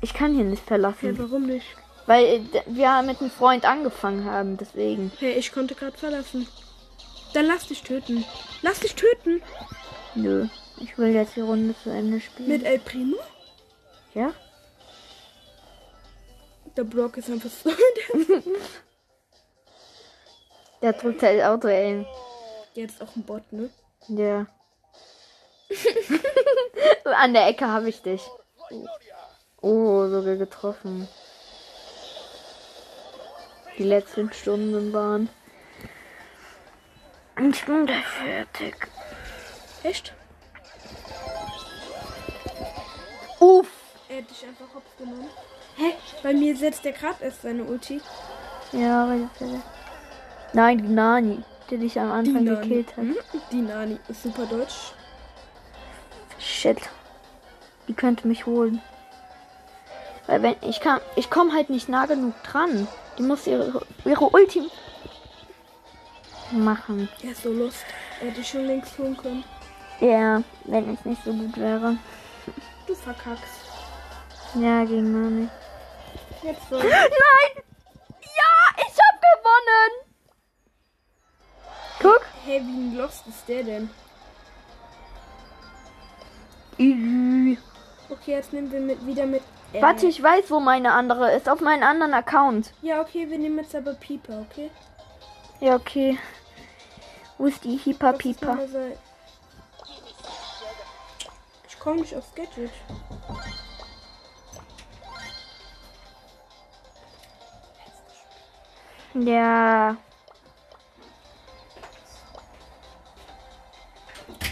[0.00, 1.18] Ich kann hier nicht verlassen.
[1.18, 1.66] warum nicht?
[2.06, 5.10] Weil äh, wir mit einem Freund angefangen haben, deswegen.
[5.18, 6.46] Hey, ich konnte gerade verlassen.
[7.34, 8.24] Dann lass dich töten.
[8.62, 9.42] Lass dich töten.
[10.14, 10.46] Nö.
[10.80, 12.48] Ich will jetzt die Runde zu Ende spielen.
[12.48, 13.16] Mit El Primo?
[14.14, 14.32] ja?
[16.78, 17.72] Der Brock ist einfach so.
[20.80, 22.06] Der drückt halt Auto, ey.
[22.72, 23.68] Jetzt auch ein Bot, ne?
[24.06, 24.46] Ja.
[27.04, 28.22] An der Ecke habe ich dich.
[29.60, 31.08] Oh, sogar getroffen.
[33.76, 35.28] Die letzten Stunden waren.
[37.50, 38.76] Ich bin gleich fertig.
[39.82, 40.14] Echt?
[43.40, 43.66] Uff.
[44.08, 45.28] Er hat dich einfach hops genommen.
[45.78, 45.94] Hä?
[46.22, 48.00] Bei mir setzt der gerade erst seine Ulti.
[48.72, 49.62] Ja, aber jetzt hat er-
[50.52, 52.56] Nein, die Nani, der dich am Anfang Nani.
[52.68, 53.04] gekillt hat.
[53.04, 53.16] Mhm.
[53.52, 54.92] Die Nani ist super deutsch.
[56.38, 56.78] Shit.
[57.86, 58.80] Die könnte mich holen.
[60.26, 62.86] Weil wenn ich kann, ich komme halt nicht nah genug dran.
[63.18, 64.68] Die muss ihre, ihre Ulti
[66.52, 67.08] machen.
[67.22, 67.84] Er ist so lust.
[68.20, 69.44] Er hätte schon längst holen können.
[70.00, 71.96] Ja, wenn es nicht so gut wäre.
[72.86, 73.60] Du verkackst.
[74.54, 75.48] Ja, gegen Nani.
[76.42, 76.82] Jetzt soll.
[76.82, 77.64] Nein!
[78.22, 80.08] Ja, ich hab gewonnen!
[82.00, 82.22] Guck.
[82.44, 83.90] hey, wie lost ist der denn?
[88.08, 89.42] Okay, jetzt nehmen wir mit, wieder mit.
[89.72, 91.48] äh, Warte, ich weiß, wo meine andere ist.
[91.48, 92.72] Auf meinen anderen Account.
[92.82, 94.70] Ja, okay, wir nehmen jetzt aber Pieper, okay?
[95.60, 96.18] Ja, okay.
[97.36, 98.56] Wo ist die ist Pieper?
[101.68, 102.70] Ich komme nicht aufs Gadget.
[109.24, 109.96] Ja.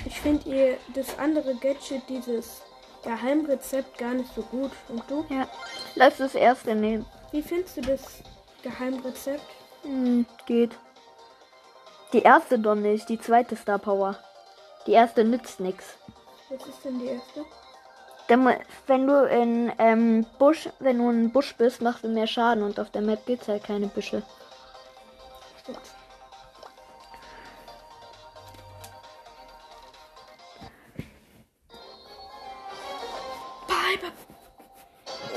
[0.05, 2.63] Ich finde ihr das andere Gadget, dieses
[3.03, 4.73] Geheimrezept, gar nicht so gut.
[4.89, 5.25] Und du?
[5.29, 5.47] Ja.
[5.95, 7.07] Lass das erste nehmen.
[7.33, 8.23] Wie findest du das
[8.63, 9.45] Geheimrezept?
[9.83, 10.73] Hm, geht.
[12.13, 14.17] Die erste doch nicht, die zweite Star Power.
[14.87, 15.97] Die erste nützt nix.
[16.49, 17.45] Was ist denn die erste?
[18.87, 22.81] Wenn du in ähm, Busch, wenn du in Busch bist, machst du mehr Schaden und
[22.81, 24.23] auf der Map gibt's halt keine Büsche.
[33.67, 34.13] Piper!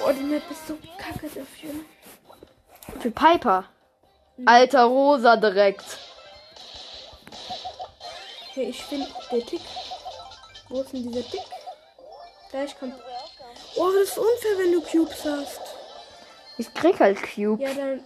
[0.05, 1.71] Oh, die Map ist so kacke dafür.
[2.99, 3.65] Für Piper.
[4.45, 5.83] Alter Rosa direkt.
[8.53, 9.61] Hey, ich finde der Tick.
[10.69, 11.41] Wo ist denn dieser Tick?
[12.51, 12.93] Da, ich kann.
[13.75, 15.61] Oh, das ist unfair, wenn du Cubes hast.
[16.57, 17.61] Ich krieg halt Cube.
[17.61, 18.03] Ja, dann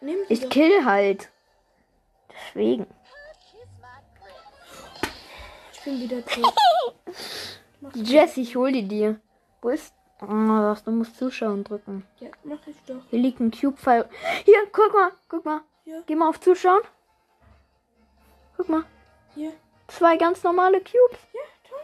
[0.00, 0.48] nimm die Ich doch.
[0.48, 1.28] kill halt.
[2.32, 2.86] Deswegen.
[5.72, 6.54] Ich bin wieder tot.
[7.94, 9.20] Jess, ich hol die dir.
[9.62, 9.94] Wo ist.
[10.22, 12.06] Oh, was, du musst Zuschauen drücken.
[12.18, 13.00] ja, mach ich doch.
[13.08, 14.06] Hier liegt ein Cube-File.
[14.44, 15.62] Hier, guck mal, guck mal.
[15.86, 16.02] Ja.
[16.06, 16.82] Geh mal auf Zuschauen.
[18.58, 18.84] Guck mal.
[19.34, 19.52] Hier.
[19.88, 21.18] Zwei ganz normale Cubes.
[21.32, 21.78] Ja, toll.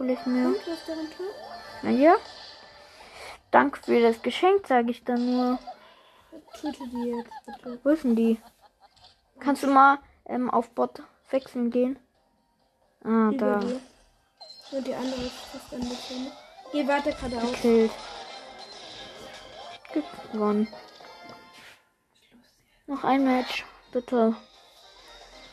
[0.00, 0.48] Hol ich mir.
[0.48, 1.26] Und was daran tun?
[1.82, 2.16] Na ja.
[3.52, 5.58] Danke für das Geschenk, sage ich dann nur.
[6.60, 7.78] Töte die jetzt bitte.
[7.82, 8.38] Wo ist denn die?
[9.40, 11.98] Kannst du mal ähm, auf Bot wechseln gehen?
[13.02, 13.58] Ah, Über da.
[13.60, 13.80] dir.
[14.72, 16.32] Und die andere ist fast an der Zähne.
[16.72, 17.50] Geh weiter geradeaus.
[17.52, 17.90] Gekillt.
[20.32, 20.68] Gewonnen.
[22.86, 24.36] Noch ein Match, bitte.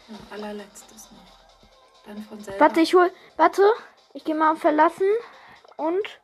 [0.07, 2.05] Noch allerletztes noch.
[2.05, 2.59] Dann von selber.
[2.59, 3.11] Warte, ich hol.
[3.37, 3.63] Warte,
[4.13, 5.07] ich gehe mal auf Verlassen
[5.77, 6.19] und.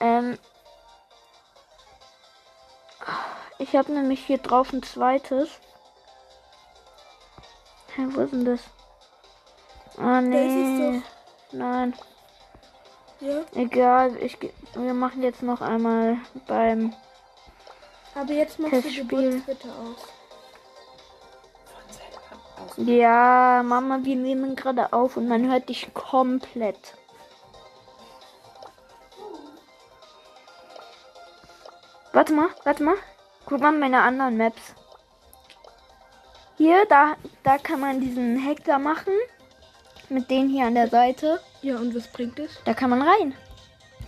[0.00, 0.38] Ähm.
[3.58, 5.48] Ich habe nämlich hier drauf ein zweites.
[7.96, 8.60] Hä, wo ist denn das?
[9.98, 11.02] Ah, nee.
[11.50, 11.94] Nein,
[13.20, 13.40] Ja.
[13.54, 14.16] egal.
[14.18, 14.38] Ich,
[14.74, 16.94] wir machen jetzt noch einmal beim.
[18.14, 19.42] Aber jetzt machst Testspiel.
[19.46, 20.06] Bitte aus.
[21.64, 22.20] Von selber
[22.64, 22.72] aus.
[22.76, 26.94] Ja, Mama, wir nehmen gerade auf und man hört dich komplett.
[32.12, 32.96] Warte mal, warte mal.
[33.48, 34.74] Guck mal meine anderen Maps.
[36.56, 39.12] Hier, da, da kann man diesen Hacker machen.
[40.08, 41.40] Mit denen hier an der Seite.
[41.62, 42.58] Ja, und was bringt es?
[42.64, 43.34] Da kann man rein.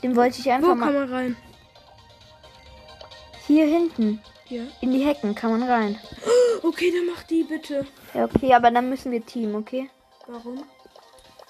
[0.02, 0.86] Den wollte ich einfach Wo mal.
[0.86, 1.36] kann man rein?
[3.46, 4.20] Hier hinten.
[4.48, 4.62] Ja.
[4.80, 5.98] In die Hecken kann man rein.
[6.62, 7.86] Okay, dann mach die bitte.
[8.12, 9.88] Ja, okay, aber dann müssen wir Team, okay?
[10.26, 10.62] Warum?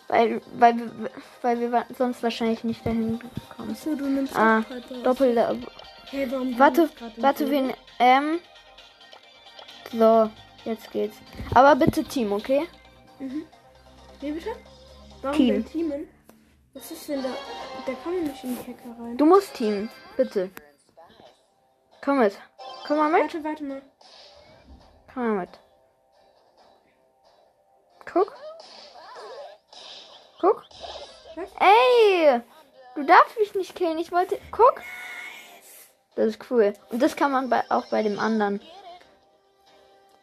[0.07, 1.11] Weil, weil, wir-
[1.43, 3.19] weil wir sonst wahrscheinlich nicht dahin
[3.57, 3.73] kommen.
[3.73, 5.07] Achso, du nimmst Ah, auch
[6.11, 7.73] Hey, warum Warte, warte, wen.
[8.01, 8.41] Ähm.
[9.93, 10.29] So,
[10.65, 11.17] jetzt geht's.
[11.55, 12.67] Aber bitte Team, okay?
[13.21, 13.47] Mhm.
[14.21, 14.51] Wie bitte?
[15.23, 15.65] Warum Team.
[15.65, 16.09] Teamen?
[16.75, 17.29] Was ist denn da?
[17.87, 19.17] Da kann man nicht in die Hecke rein.
[19.17, 19.89] Du musst teamen.
[20.17, 20.51] Bitte.
[22.05, 22.37] Komm mit.
[22.87, 23.23] Komm mal mit.
[23.23, 23.83] Warte, warte mal.
[25.13, 25.59] Komm mal mit.
[28.13, 28.35] Guck.
[30.41, 30.65] Guck.
[31.37, 31.51] Was?
[31.61, 32.41] Ey!
[32.97, 33.99] Du darfst mich nicht killen.
[33.99, 34.39] Ich wollte.
[34.51, 34.83] Guck.
[36.15, 36.75] Das ist cool.
[36.91, 38.61] Und das kann man bei, auch bei dem anderen.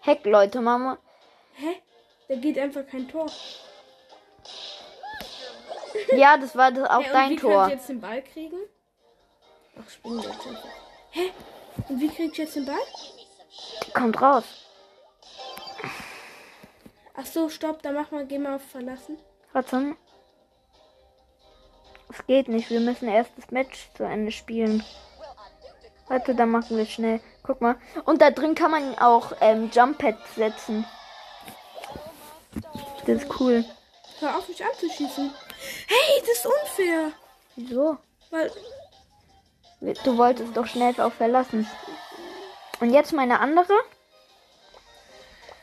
[0.01, 0.97] Heck, Leute, Mama.
[1.53, 1.81] Hä?
[2.27, 3.27] Da geht einfach kein Tor.
[6.11, 7.65] Ja, das war das auch und dein wie Tor.
[7.67, 8.57] Ich jetzt den Ball kriegen?
[9.79, 10.69] Ach, springen wir jetzt einfach.
[11.09, 11.31] Hä?
[11.89, 12.75] Und wie krieg ich jetzt den Ball?
[13.93, 14.43] Kommt raus.
[17.15, 19.17] Ach so, stopp, dann mach mal, geh mal auf Verlassen.
[19.53, 19.95] Warte.
[22.09, 22.69] Es geht nicht.
[22.69, 24.83] Wir müssen erst das Match zu Ende spielen.
[26.08, 27.20] Warte, dann machen wir schnell.
[27.43, 27.76] Guck mal.
[28.05, 30.86] Und da drin kann man auch ähm, Jump Pads setzen.
[33.05, 33.64] Das ist cool.
[34.20, 35.32] Hör auf, mich anzuschießen.
[35.88, 37.12] Hey, das ist unfair.
[37.55, 37.97] Wieso?
[38.32, 38.51] Weil,
[39.80, 41.68] Du wolltest doch schnell auf verlassen.
[42.80, 43.74] Und jetzt meine andere.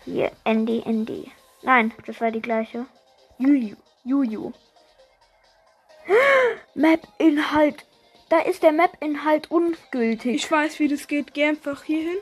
[0.04, 1.32] Hier, Andy, Andy.
[1.62, 2.86] Nein, das war die gleiche.
[3.38, 4.52] Juju, Juju.
[6.74, 7.84] Map-Inhalt.
[8.34, 10.34] Da ist der Map-Inhalt ungültig.
[10.34, 11.34] ich weiß, wie das geht.
[11.34, 12.18] Geh einfach hier hin.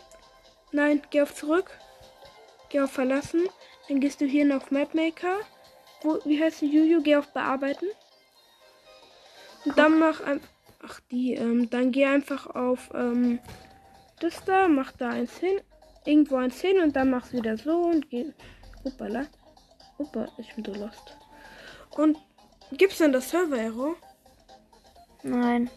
[0.70, 1.70] Nein, geh auf zurück.
[2.68, 3.48] Geh auf Verlassen.
[3.88, 5.38] Dann gehst du hier auf Mapmaker.
[6.02, 7.00] Wo, wie heißt die Juju?
[7.00, 7.86] Geh auf Bearbeiten.
[9.64, 10.48] Und dann mach einfach.
[10.82, 13.38] Ach, die, ähm, dann geh einfach auf, ähm,
[14.20, 15.62] das da, mach da eins hin.
[16.04, 18.34] Irgendwo eins hin und dann machst du wieder so und geh.
[18.84, 19.28] Hoppala.
[19.98, 21.16] Hoppa, ich bin so lost.
[21.96, 22.18] Und
[22.72, 23.96] gibt's denn das Server-Error?
[25.22, 25.70] Nein.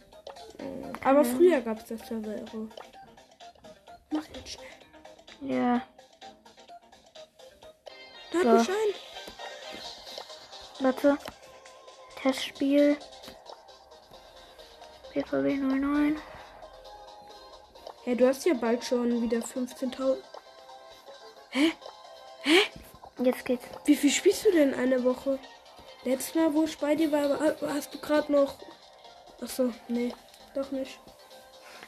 [1.03, 2.67] Aber früher gab's das Server-Error.
[4.11, 4.67] Mach jetzt schnell.
[5.41, 5.81] Ja.
[8.31, 8.49] Da So.
[8.57, 8.95] Bescheid.
[10.79, 11.17] Warte.
[12.21, 12.97] Testspiel.
[15.13, 16.19] PVW 09.
[18.03, 20.17] Hey, du hast ja bald schon wieder 15.000.
[23.19, 23.65] Jetzt geht's.
[23.85, 25.39] Wie viel spielst du denn eine Woche?
[26.03, 28.55] Letztes Mal, wo ich bei dir war- hast du gerade noch.
[29.41, 30.13] Achso, nee,
[30.55, 30.99] doch nicht.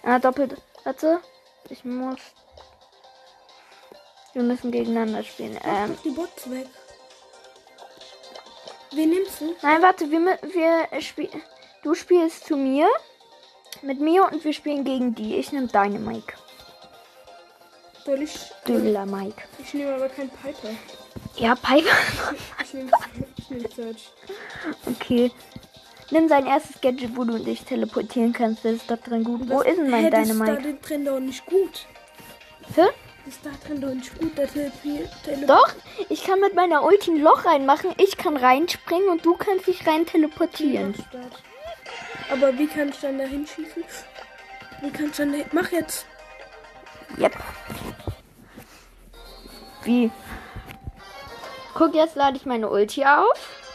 [0.03, 0.55] Ah, doppelt.
[0.83, 1.19] Warte.
[1.69, 2.19] Ich muss.
[4.33, 5.59] Wir müssen gegeneinander spielen.
[5.63, 5.93] Ähm.
[5.95, 6.67] Mach die Bots weg.
[8.91, 9.55] Wen nimmst du?
[9.61, 11.41] Nein, warte, wir, wir spielen.
[11.83, 12.87] Du spielst zu mir.
[13.81, 15.35] Mit mir und wir spielen gegen die.
[15.35, 16.33] Ich nehme deine Mike.
[18.05, 18.35] Soll ich.
[18.67, 19.43] Dödler Mike.
[19.59, 20.69] Ich nehme aber keinen Piper.
[21.35, 21.95] Ja, Piper.
[22.63, 22.91] Ich nehme
[23.49, 24.09] nehm Search.
[24.85, 25.31] okay.
[26.09, 28.63] Nimm sein erstes Gadget, wo du dich teleportieren kannst.
[28.63, 29.49] Das ist da drin gut.
[29.49, 30.73] Wo ist denn mein Hä, das ist da Dynamite?
[30.81, 31.85] drin doch nicht gut.
[32.75, 32.83] Hä?
[33.25, 34.71] Das ist da drin doch nicht gut, der Tele
[35.25, 35.73] Tele Doch,
[36.07, 37.91] ich kann mit meiner Ulti ein Loch reinmachen.
[37.97, 40.95] Ich kann reinspringen und du kannst dich rein teleportieren.
[42.31, 43.83] Aber wie kann ich dann da hinschießen?
[44.81, 46.05] Wie kann ich dann da Mach jetzt.
[47.17, 47.33] Yep.
[49.83, 50.11] Wie?
[51.73, 53.66] Guck, jetzt lade ich meine Ulti auf.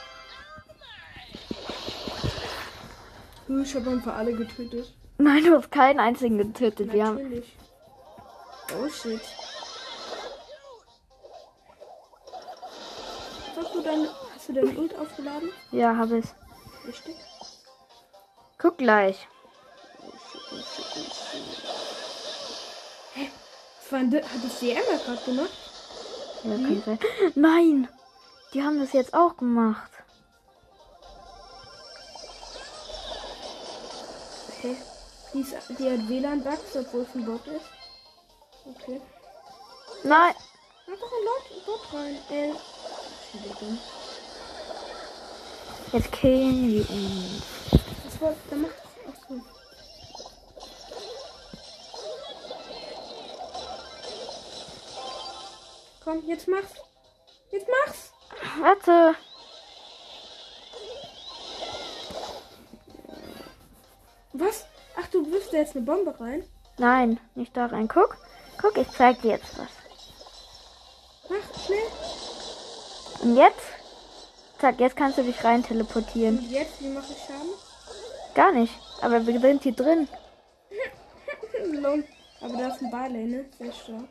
[3.61, 4.95] Ich habe einfach alle getötet.
[5.19, 6.93] Nein, du hast keinen einzigen getötet.
[6.93, 7.17] Wir haben.
[7.17, 7.57] Natürlich.
[8.81, 9.21] Oh shit.
[13.57, 15.51] Hast du dein, hast du dein Ult aufgeladen?
[15.71, 16.27] Ja, habe ich.
[16.87, 17.17] Richtig.
[18.59, 19.29] Guck gleich.
[23.81, 24.23] Was war denn das?
[24.23, 25.51] Hat das die Emma gerade gemacht?
[26.45, 26.99] Ja, kann sein.
[27.35, 27.89] Nein!
[28.53, 29.91] Die haben das jetzt auch gemacht.
[34.63, 34.77] Okay.
[35.35, 37.67] Die, ist, die hat WLAN-Bugs, obwohl es ein Bot ist.
[38.65, 39.01] Okay.
[40.05, 40.35] Nein!
[40.87, 42.19] Mach doch ein Bot rein.
[42.31, 42.53] Äh.
[45.93, 47.43] Jetzt killen die uns.
[48.05, 49.09] Das war, dann mach doch.
[49.09, 49.41] Achso.
[56.05, 56.75] Komm, jetzt mach's.
[57.51, 58.13] Jetzt mach's.
[58.61, 59.17] Warte!
[65.53, 66.45] Da jetzt eine Bombe rein?
[66.79, 67.89] Nein, nicht da rein.
[67.89, 68.17] Guck.
[68.61, 69.69] Guck, ich zeig dir jetzt was.
[71.29, 71.79] Mach schnell.
[73.23, 73.61] Und jetzt?
[74.59, 76.39] Zack, jetzt kannst du dich rein teleportieren.
[76.39, 77.51] Und jetzt, wie mache ich Schaden?
[78.35, 78.73] Gar nicht.
[79.01, 80.09] Aber wir sind hier drin.
[82.41, 83.45] Aber da ist ein Barley, ne?
[83.59, 84.03] Sehr schlau.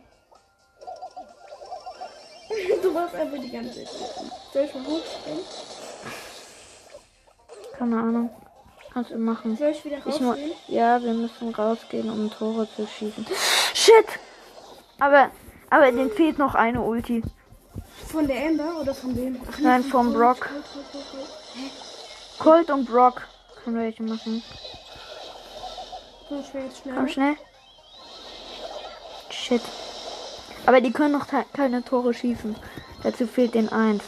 [2.82, 3.90] du machst einfach die ganze Zeit.
[4.54, 5.44] Soll ich mal hochspringen?
[7.78, 8.30] Keine Ahnung.
[8.94, 9.56] Kannst du machen.
[9.58, 10.52] Soll ich wieder Ich rausgehen?
[10.68, 13.26] ja, wir müssen rausgehen, um Tore zu schießen.
[13.74, 14.06] Shit!
[15.00, 15.32] Aber,
[15.70, 17.24] aber den fehlt noch eine Ulti.
[18.12, 19.40] Von der Amber oder von wem?
[19.44, 20.50] Ach, nicht Nein, von vom Brock.
[22.40, 23.22] Colt, und Brock
[23.64, 24.44] können wir welche machen.
[26.28, 26.96] Komm, ich will jetzt schnell.
[26.96, 27.36] Komm schnell.
[29.30, 29.62] Shit.
[30.66, 32.56] Aber die können noch keine Tore schießen.
[33.04, 34.04] Dazu fehlt den eins.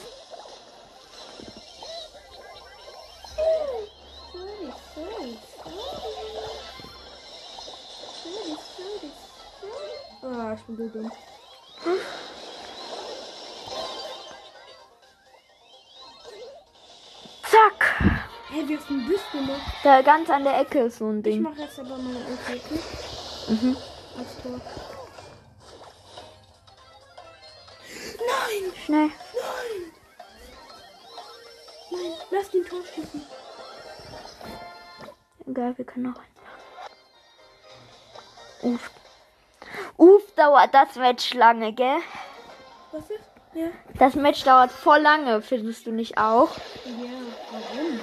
[10.68, 11.12] Ich bin so dumm.
[17.44, 18.02] Zack.
[18.50, 19.62] Hey, du denn das gemacht?
[19.84, 21.42] Da ganz an der Ecke ist so ein Ich Ding.
[21.42, 22.62] mache jetzt aber mal ein okay?
[23.48, 23.78] Mhm.
[24.18, 24.62] Als Tor.
[28.86, 29.10] Schnell.
[31.92, 33.22] Nein, lass den Tor schießen.
[35.48, 36.22] Egal, wir können noch.
[38.62, 38.92] Uff.
[39.98, 41.98] Uff, dauert das Match lange, gell?
[42.92, 43.30] Was ist?
[43.54, 43.68] Ja.
[44.00, 46.50] Das Match dauert voll lange, findest du nicht auch?
[46.86, 47.10] Ja,
[47.52, 48.00] warum?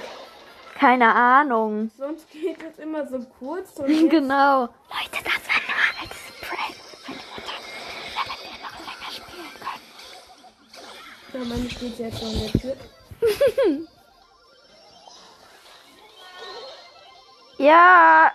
[0.78, 1.90] Keine Ahnung.
[1.98, 4.60] Sonst geht es immer so kurz genau.
[4.62, 6.76] Leute, das war nur als Prank.
[7.06, 9.84] Damit wir noch länger spielen können.
[11.32, 12.76] Ja, meine steht jetzt schon an der Tür.
[17.58, 18.32] Ja.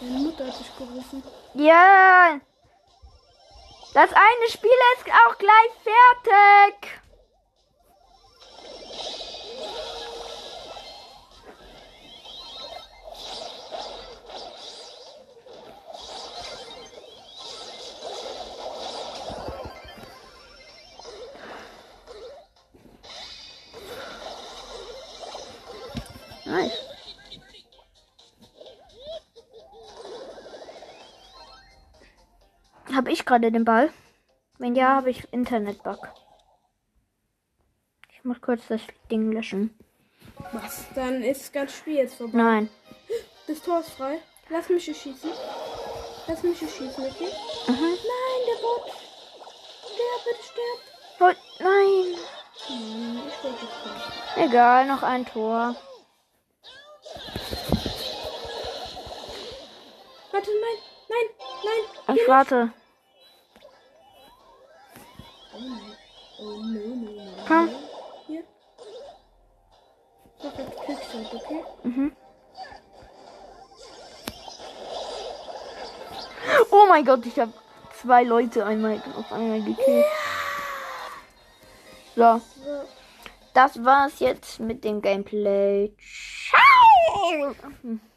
[0.00, 1.22] Meine Mutter hat dich gerufen.
[1.54, 2.40] Ja.
[3.92, 7.00] Das eine Spiel ist auch gleich fertig.
[33.00, 33.88] Habe ich gerade den Ball?
[34.58, 36.06] Wenn ja, habe ich Internetbug.
[38.12, 39.74] Ich muss kurz das Ding löschen.
[40.52, 40.84] Was?
[40.94, 42.36] Dann ist das ganze Spiel jetzt vorbei.
[42.36, 42.68] Nein.
[43.46, 44.18] Das Tor ist frei.
[44.50, 45.30] Lass mich hier schießen.
[46.28, 47.28] Lass mich hier schießen, okay?
[47.68, 47.72] Mhm.
[47.72, 48.92] Nein, der Bot.
[49.80, 50.78] Sterb, bitte sterb.
[51.20, 52.18] Oh, nein.
[52.68, 54.46] Nein, ich wollte nicht.
[54.50, 55.74] Egal, noch ein Tor.
[60.32, 60.78] Warte, nein,
[61.08, 61.26] nein,
[61.64, 62.16] nein.
[62.18, 62.72] Ich warte.
[65.52, 67.44] Oh, no, no, no.
[67.46, 67.68] Komm.
[68.26, 68.44] Hier.
[70.42, 71.64] Mach jetzt Quickshot, okay?
[71.84, 72.12] Mhm.
[76.70, 77.52] Oh mein Gott, ich habe
[78.00, 80.06] zwei Leute einmal auf einmal gekillt.
[82.16, 82.40] So, So.
[83.54, 85.94] das war's jetzt mit dem Gameplay.
[86.48, 87.54] Ciao!